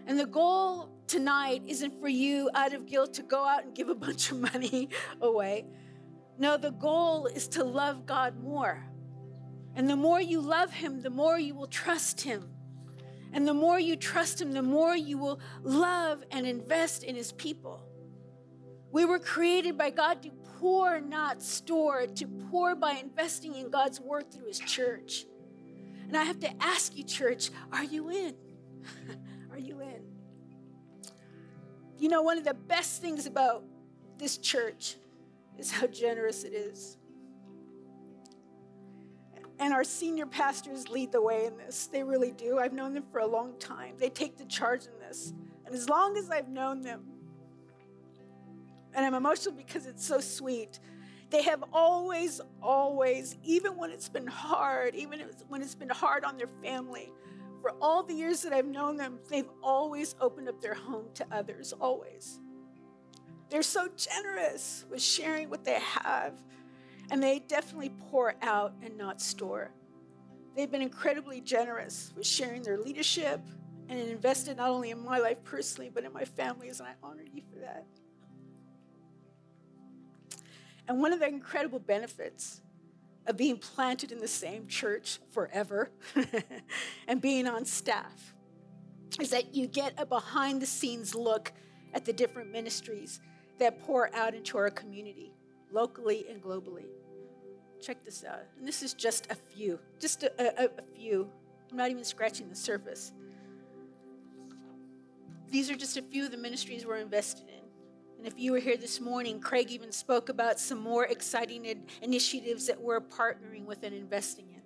And 0.06 0.18
the 0.18 0.26
goal 0.26 0.90
tonight 1.06 1.62
isn't 1.66 2.00
for 2.00 2.08
you 2.08 2.50
out 2.54 2.72
of 2.72 2.86
guilt 2.86 3.14
to 3.14 3.22
go 3.22 3.44
out 3.44 3.64
and 3.64 3.74
give 3.74 3.90
a 3.90 3.94
bunch 4.06 4.30
of 4.30 4.38
money 4.38 4.88
away. 5.20 5.66
No, 6.38 6.56
the 6.56 6.72
goal 6.72 7.26
is 7.26 7.46
to 7.48 7.64
love 7.64 8.06
God 8.06 8.42
more. 8.42 8.84
And 9.74 9.88
the 9.88 9.96
more 9.96 10.20
you 10.20 10.40
love 10.40 10.72
him, 10.72 11.02
the 11.02 11.10
more 11.10 11.38
you 11.38 11.54
will 11.54 11.66
trust 11.66 12.22
him. 12.22 12.48
And 13.32 13.46
the 13.46 13.54
more 13.54 13.78
you 13.78 13.96
trust 13.96 14.40
him, 14.40 14.52
the 14.52 14.62
more 14.62 14.96
you 14.96 15.18
will 15.18 15.40
love 15.62 16.24
and 16.30 16.46
invest 16.46 17.04
in 17.04 17.14
his 17.14 17.32
people. 17.32 17.85
We 18.96 19.04
were 19.04 19.18
created 19.18 19.76
by 19.76 19.90
God 19.90 20.22
to 20.22 20.30
pour, 20.58 21.02
not 21.02 21.42
store, 21.42 22.06
to 22.06 22.26
pour 22.26 22.74
by 22.74 22.92
investing 22.92 23.54
in 23.54 23.68
God's 23.68 24.00
word 24.00 24.32
through 24.32 24.46
his 24.46 24.58
church. 24.58 25.26
And 26.08 26.16
I 26.16 26.24
have 26.24 26.40
to 26.40 26.50
ask 26.62 26.96
you, 26.96 27.04
church, 27.04 27.50
are 27.70 27.84
you 27.84 28.08
in? 28.08 28.34
are 29.52 29.58
you 29.58 29.82
in? 29.82 30.02
You 31.98 32.08
know, 32.08 32.22
one 32.22 32.38
of 32.38 32.44
the 32.44 32.54
best 32.54 33.02
things 33.02 33.26
about 33.26 33.64
this 34.16 34.38
church 34.38 34.96
is 35.58 35.70
how 35.70 35.88
generous 35.88 36.44
it 36.44 36.54
is. 36.54 36.96
And 39.58 39.74
our 39.74 39.84
senior 39.84 40.24
pastors 40.24 40.88
lead 40.88 41.12
the 41.12 41.20
way 41.20 41.44
in 41.44 41.58
this. 41.58 41.86
They 41.86 42.02
really 42.02 42.32
do. 42.32 42.58
I've 42.58 42.72
known 42.72 42.94
them 42.94 43.04
for 43.12 43.18
a 43.18 43.26
long 43.26 43.58
time. 43.58 43.96
They 43.98 44.08
take 44.08 44.38
the 44.38 44.46
charge 44.46 44.86
in 44.86 44.98
this. 45.06 45.34
And 45.66 45.74
as 45.74 45.90
long 45.90 46.16
as 46.16 46.30
I've 46.30 46.48
known 46.48 46.80
them, 46.80 47.02
and 48.96 49.04
I'm 49.04 49.14
emotional 49.14 49.54
because 49.54 49.86
it's 49.86 50.04
so 50.04 50.18
sweet. 50.20 50.80
They 51.30 51.42
have 51.42 51.62
always, 51.72 52.40
always, 52.62 53.36
even 53.44 53.76
when 53.76 53.90
it's 53.90 54.08
been 54.08 54.26
hard, 54.26 54.94
even 54.94 55.20
when 55.48 55.60
it's 55.60 55.74
been 55.74 55.90
hard 55.90 56.24
on 56.24 56.38
their 56.38 56.48
family, 56.62 57.12
for 57.60 57.72
all 57.82 58.02
the 58.02 58.14
years 58.14 58.42
that 58.42 58.52
I've 58.52 58.66
known 58.66 58.96
them, 58.96 59.18
they've 59.28 59.48
always 59.62 60.14
opened 60.20 60.48
up 60.48 60.60
their 60.60 60.74
home 60.74 61.06
to 61.14 61.26
others, 61.30 61.72
always. 61.74 62.40
They're 63.50 63.62
so 63.62 63.88
generous 63.96 64.84
with 64.90 65.02
sharing 65.02 65.50
what 65.50 65.64
they 65.64 65.78
have, 65.80 66.34
and 67.10 67.22
they 67.22 67.40
definitely 67.40 67.92
pour 68.10 68.34
out 68.40 68.72
and 68.82 68.96
not 68.96 69.20
store. 69.20 69.72
They've 70.56 70.70
been 70.70 70.82
incredibly 70.82 71.40
generous 71.42 72.12
with 72.16 72.26
sharing 72.26 72.62
their 72.62 72.78
leadership 72.78 73.40
and 73.88 73.98
invested 73.98 74.56
not 74.56 74.70
only 74.70 74.90
in 74.90 75.04
my 75.04 75.18
life 75.18 75.42
personally, 75.44 75.90
but 75.92 76.04
in 76.04 76.12
my 76.12 76.24
family's, 76.24 76.80
and 76.80 76.88
I 76.88 76.94
honor 77.02 77.24
you 77.30 77.42
for 77.52 77.58
that. 77.60 77.84
And 80.88 81.00
one 81.00 81.12
of 81.12 81.20
the 81.20 81.28
incredible 81.28 81.78
benefits 81.78 82.60
of 83.26 83.36
being 83.36 83.58
planted 83.58 84.12
in 84.12 84.18
the 84.18 84.28
same 84.28 84.66
church 84.68 85.18
forever 85.30 85.90
and 87.08 87.20
being 87.20 87.46
on 87.48 87.64
staff 87.64 88.34
is 89.20 89.30
that 89.30 89.54
you 89.54 89.66
get 89.66 89.94
a 89.98 90.06
behind 90.06 90.62
the 90.62 90.66
scenes 90.66 91.14
look 91.14 91.52
at 91.94 92.04
the 92.04 92.12
different 92.12 92.52
ministries 92.52 93.20
that 93.58 93.80
pour 93.80 94.14
out 94.14 94.34
into 94.34 94.58
our 94.58 94.70
community, 94.70 95.32
locally 95.72 96.26
and 96.30 96.42
globally. 96.42 96.84
Check 97.80 98.04
this 98.04 98.24
out. 98.24 98.42
And 98.58 98.66
this 98.66 98.82
is 98.82 98.94
just 98.94 99.30
a 99.30 99.34
few, 99.34 99.78
just 99.98 100.22
a, 100.22 100.62
a, 100.62 100.66
a 100.66 100.82
few. 100.94 101.28
I'm 101.70 101.76
not 101.76 101.90
even 101.90 102.04
scratching 102.04 102.48
the 102.48 102.56
surface. 102.56 103.12
These 105.50 105.70
are 105.70 105.76
just 105.76 105.96
a 105.96 106.02
few 106.02 106.24
of 106.24 106.30
the 106.30 106.36
ministries 106.36 106.84
we're 106.84 106.96
invested 106.96 107.48
in. 107.48 107.55
And 108.18 108.26
if 108.26 108.38
you 108.38 108.52
were 108.52 108.58
here 108.58 108.76
this 108.76 109.00
morning, 109.00 109.40
Craig 109.40 109.70
even 109.70 109.92
spoke 109.92 110.28
about 110.28 110.58
some 110.58 110.80
more 110.80 111.04
exciting 111.04 111.66
initiatives 112.02 112.66
that 112.66 112.80
we're 112.80 113.00
partnering 113.00 113.66
with 113.66 113.82
and 113.82 113.94
investing 113.94 114.46
in, 114.50 114.62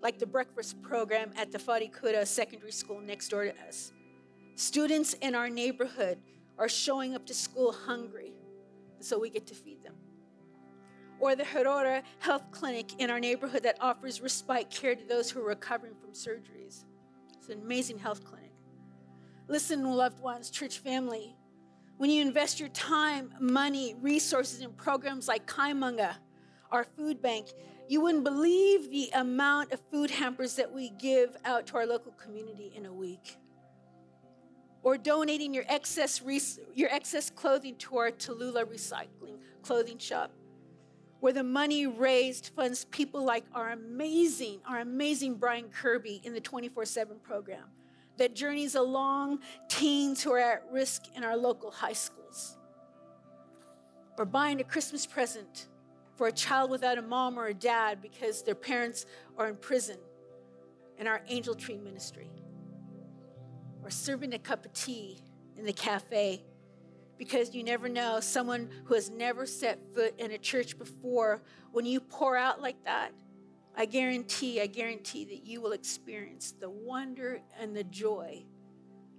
like 0.00 0.18
the 0.18 0.26
breakfast 0.26 0.80
program 0.80 1.32
at 1.36 1.50
the 1.50 1.58
Farikuda 1.58 2.26
Secondary 2.26 2.72
School 2.72 3.00
next 3.00 3.28
door 3.28 3.44
to 3.44 3.54
us. 3.66 3.92
Students 4.54 5.14
in 5.14 5.34
our 5.34 5.50
neighborhood 5.50 6.18
are 6.58 6.68
showing 6.68 7.14
up 7.14 7.26
to 7.26 7.34
school 7.34 7.72
hungry, 7.72 8.32
so 9.00 9.18
we 9.18 9.28
get 9.28 9.46
to 9.48 9.54
feed 9.54 9.82
them. 9.82 9.94
Or 11.18 11.34
the 11.34 11.44
Herora 11.44 12.02
Health 12.20 12.44
Clinic 12.52 13.00
in 13.00 13.10
our 13.10 13.18
neighborhood 13.18 13.64
that 13.64 13.76
offers 13.80 14.20
respite 14.20 14.70
care 14.70 14.94
to 14.94 15.04
those 15.06 15.30
who 15.30 15.40
are 15.40 15.48
recovering 15.48 15.94
from 15.94 16.12
surgeries. 16.12 16.84
It's 17.36 17.48
an 17.48 17.60
amazing 17.60 17.98
health 17.98 18.24
clinic. 18.24 18.52
Listen, 19.48 19.84
loved 19.84 20.20
ones, 20.20 20.50
church 20.50 20.78
family, 20.78 21.36
when 21.96 22.10
you 22.10 22.22
invest 22.22 22.58
your 22.58 22.68
time, 22.70 23.32
money, 23.40 23.94
resources 24.00 24.60
in 24.60 24.72
programs 24.72 25.28
like 25.28 25.46
Kaimanga, 25.46 26.14
our 26.70 26.84
food 26.84 27.22
bank, 27.22 27.48
you 27.88 28.00
wouldn't 28.00 28.24
believe 28.24 28.90
the 28.90 29.10
amount 29.14 29.72
of 29.72 29.80
food 29.90 30.10
hampers 30.10 30.56
that 30.56 30.72
we 30.72 30.90
give 30.90 31.36
out 31.44 31.66
to 31.68 31.76
our 31.76 31.86
local 31.86 32.12
community 32.12 32.72
in 32.74 32.86
a 32.86 32.92
week. 32.92 33.36
Or 34.82 34.96
donating 34.96 35.54
your 35.54 35.64
excess, 35.68 36.22
your 36.74 36.88
excess 36.90 37.30
clothing 37.30 37.76
to 37.76 37.98
our 37.98 38.10
Tallulah 38.10 38.64
recycling 38.64 39.38
clothing 39.62 39.98
shop, 39.98 40.32
where 41.20 41.32
the 41.32 41.44
money 41.44 41.86
raised 41.86 42.50
funds 42.56 42.84
people 42.86 43.22
like 43.22 43.44
our 43.54 43.70
amazing, 43.70 44.60
our 44.66 44.80
amazing 44.80 45.36
Brian 45.36 45.68
Kirby 45.68 46.20
in 46.24 46.32
the 46.32 46.40
24 46.40 46.84
7 46.84 47.18
program 47.22 47.64
that 48.22 48.36
journeys 48.36 48.76
along 48.76 49.40
teens 49.66 50.22
who 50.22 50.30
are 50.30 50.38
at 50.38 50.62
risk 50.70 51.06
in 51.16 51.24
our 51.24 51.36
local 51.36 51.72
high 51.72 51.92
schools, 51.92 52.56
or 54.16 54.24
buying 54.24 54.60
a 54.60 54.64
Christmas 54.64 55.04
present 55.04 55.66
for 56.14 56.28
a 56.28 56.32
child 56.32 56.70
without 56.70 56.98
a 56.98 57.02
mom 57.02 57.36
or 57.36 57.46
a 57.46 57.54
dad 57.54 58.00
because 58.00 58.44
their 58.44 58.54
parents 58.54 59.06
are 59.36 59.48
in 59.48 59.56
prison 59.56 59.96
in 60.98 61.08
our 61.08 61.20
Angel 61.26 61.52
Tree 61.52 61.78
ministry. 61.78 62.30
Or 63.82 63.90
serving 63.90 64.34
a 64.34 64.38
cup 64.38 64.64
of 64.64 64.72
tea 64.72 65.18
in 65.56 65.64
the 65.64 65.72
cafe 65.72 66.44
because 67.18 67.56
you 67.56 67.64
never 67.64 67.88
know 67.88 68.20
someone 68.20 68.70
who 68.84 68.94
has 68.94 69.10
never 69.10 69.46
set 69.46 69.80
foot 69.96 70.14
in 70.20 70.30
a 70.30 70.38
church 70.38 70.78
before 70.78 71.42
when 71.72 71.86
you 71.86 71.98
pour 71.98 72.36
out 72.36 72.62
like 72.62 72.84
that 72.84 73.10
i 73.76 73.84
guarantee 73.84 74.60
i 74.60 74.66
guarantee 74.66 75.24
that 75.24 75.44
you 75.44 75.60
will 75.60 75.72
experience 75.72 76.54
the 76.60 76.70
wonder 76.70 77.40
and 77.60 77.74
the 77.76 77.84
joy 77.84 78.44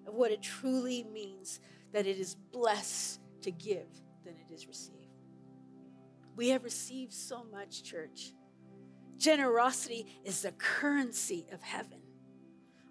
of 0.08 0.14
what 0.14 0.32
it 0.32 0.41
truly 0.41 1.04
means 1.12 1.60
that 1.91 2.06
it 2.06 2.18
is 2.18 2.36
blessed 2.51 3.20
to 3.41 3.51
give 3.51 3.88
than 4.26 4.36
it 4.36 4.54
is 4.54 4.68
received. 4.68 4.97
we 6.36 6.49
have 6.49 6.64
received 6.64 7.14
so 7.14 7.45
much 7.51 7.84
church 7.84 8.34
generosity 9.18 10.06
is 10.24 10.41
the 10.41 10.51
currency 10.54 11.45
of 11.51 11.62
heaven 11.62 12.04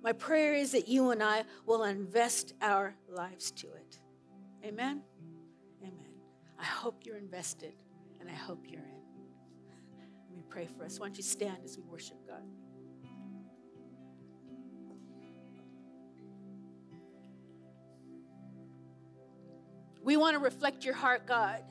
my 0.03 0.13
prayer 0.13 0.55
is 0.55 0.73
that 0.73 0.89
you 0.89 1.11
and 1.11 1.23
I 1.23 1.45
will 1.65 1.85
invest 1.85 2.55
our 2.61 2.97
lives 3.09 3.53
to 3.53 3.69
it. 3.69 3.99
Amen? 4.65 5.03
Amen. 5.81 6.13
I 6.59 6.65
hope 6.65 7.03
you're 7.05 7.19
invested 7.19 7.75
and 8.21 8.29
I 8.29 8.35
hope 8.35 8.65
you're 8.67 8.81
in. 8.81 9.02
Let 10.33 10.39
me 10.39 10.45
pray 10.49 10.67
for 10.79 10.85
us. 10.85 10.99
Why 10.99 11.09
don't 11.09 11.17
you 11.19 11.23
stand 11.23 11.59
as 11.63 11.77
we 11.77 11.83
worship 11.83 12.17
God? 12.27 12.41
We 20.03 20.17
want 20.17 20.35
to 20.35 20.39
reflect 20.39 20.87
your 20.87 20.95
heart, 20.95 21.27
God. 21.27 21.63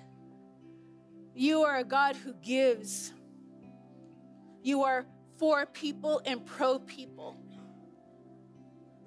You 1.33 1.63
are 1.63 1.79
a 1.79 1.83
God 1.83 2.15
who 2.15 2.33
gives. 2.35 3.11
You 4.61 4.83
are 4.83 5.07
for 5.37 5.65
people 5.65 6.21
and 6.23 6.45
pro 6.45 6.77
people. 6.77 7.35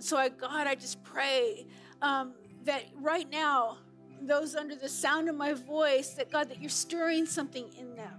So, 0.01 0.17
I, 0.17 0.31
God, 0.31 0.67
I 0.67 0.75
just 0.75 1.01
pray 1.05 1.69
um, 2.03 2.35
that 2.65 2.83
right 2.97 3.31
now, 3.31 3.79
those 4.21 4.57
under 4.57 4.75
the 4.75 4.89
sound 4.89 5.29
of 5.29 5.37
my 5.37 5.53
voice, 5.53 6.11
that 6.15 6.33
God, 6.33 6.49
that 6.49 6.61
you're 6.61 6.69
stirring 6.69 7.25
something 7.25 7.73
in 7.79 7.95
them. 7.95 8.14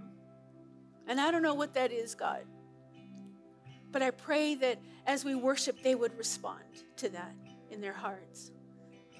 And 1.06 1.20
I 1.20 1.30
don't 1.30 1.42
know 1.42 1.54
what 1.54 1.74
that 1.74 1.92
is, 1.92 2.14
God. 2.14 2.44
But 3.92 4.02
I 4.02 4.10
pray 4.10 4.54
that 4.56 4.78
as 5.06 5.24
we 5.24 5.34
worship, 5.34 5.82
they 5.82 5.94
would 5.94 6.16
respond 6.18 6.64
to 6.96 7.08
that 7.10 7.34
in 7.70 7.80
their 7.80 7.92
hearts 7.92 8.50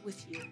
with 0.04 0.24
you. 0.30 0.42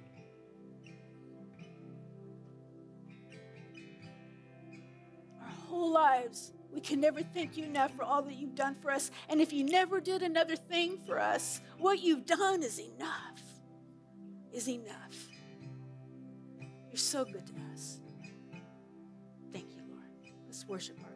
Our 5.41 5.49
whole 5.68 5.93
lives 5.93 6.53
we 6.74 6.80
can 6.80 7.01
never 7.01 7.22
thank 7.22 7.57
you 7.57 7.64
enough 7.64 7.95
for 7.95 8.03
all 8.03 8.22
that 8.22 8.35
you've 8.35 8.57
done 8.57 8.74
for 8.74 8.91
us. 8.91 9.12
And 9.28 9.41
if 9.41 9.53
you 9.53 9.62
never 9.62 10.01
did 10.01 10.22
another 10.22 10.57
thing 10.57 10.99
for 11.07 11.20
us, 11.20 11.61
what 11.78 12.03
you've 12.03 12.26
done 12.26 12.64
is 12.64 12.80
enough. 12.80 13.41
Is 14.53 14.68
enough. 14.68 15.28
You're 16.91 16.97
so 16.97 17.24
good 17.24 17.47
to 17.47 17.53
us. 17.72 18.01
Thank 19.53 19.70
you, 19.76 19.82
Lord. 19.89 20.35
Let's 20.47 20.66
worship 20.66 20.99
our 21.05 21.13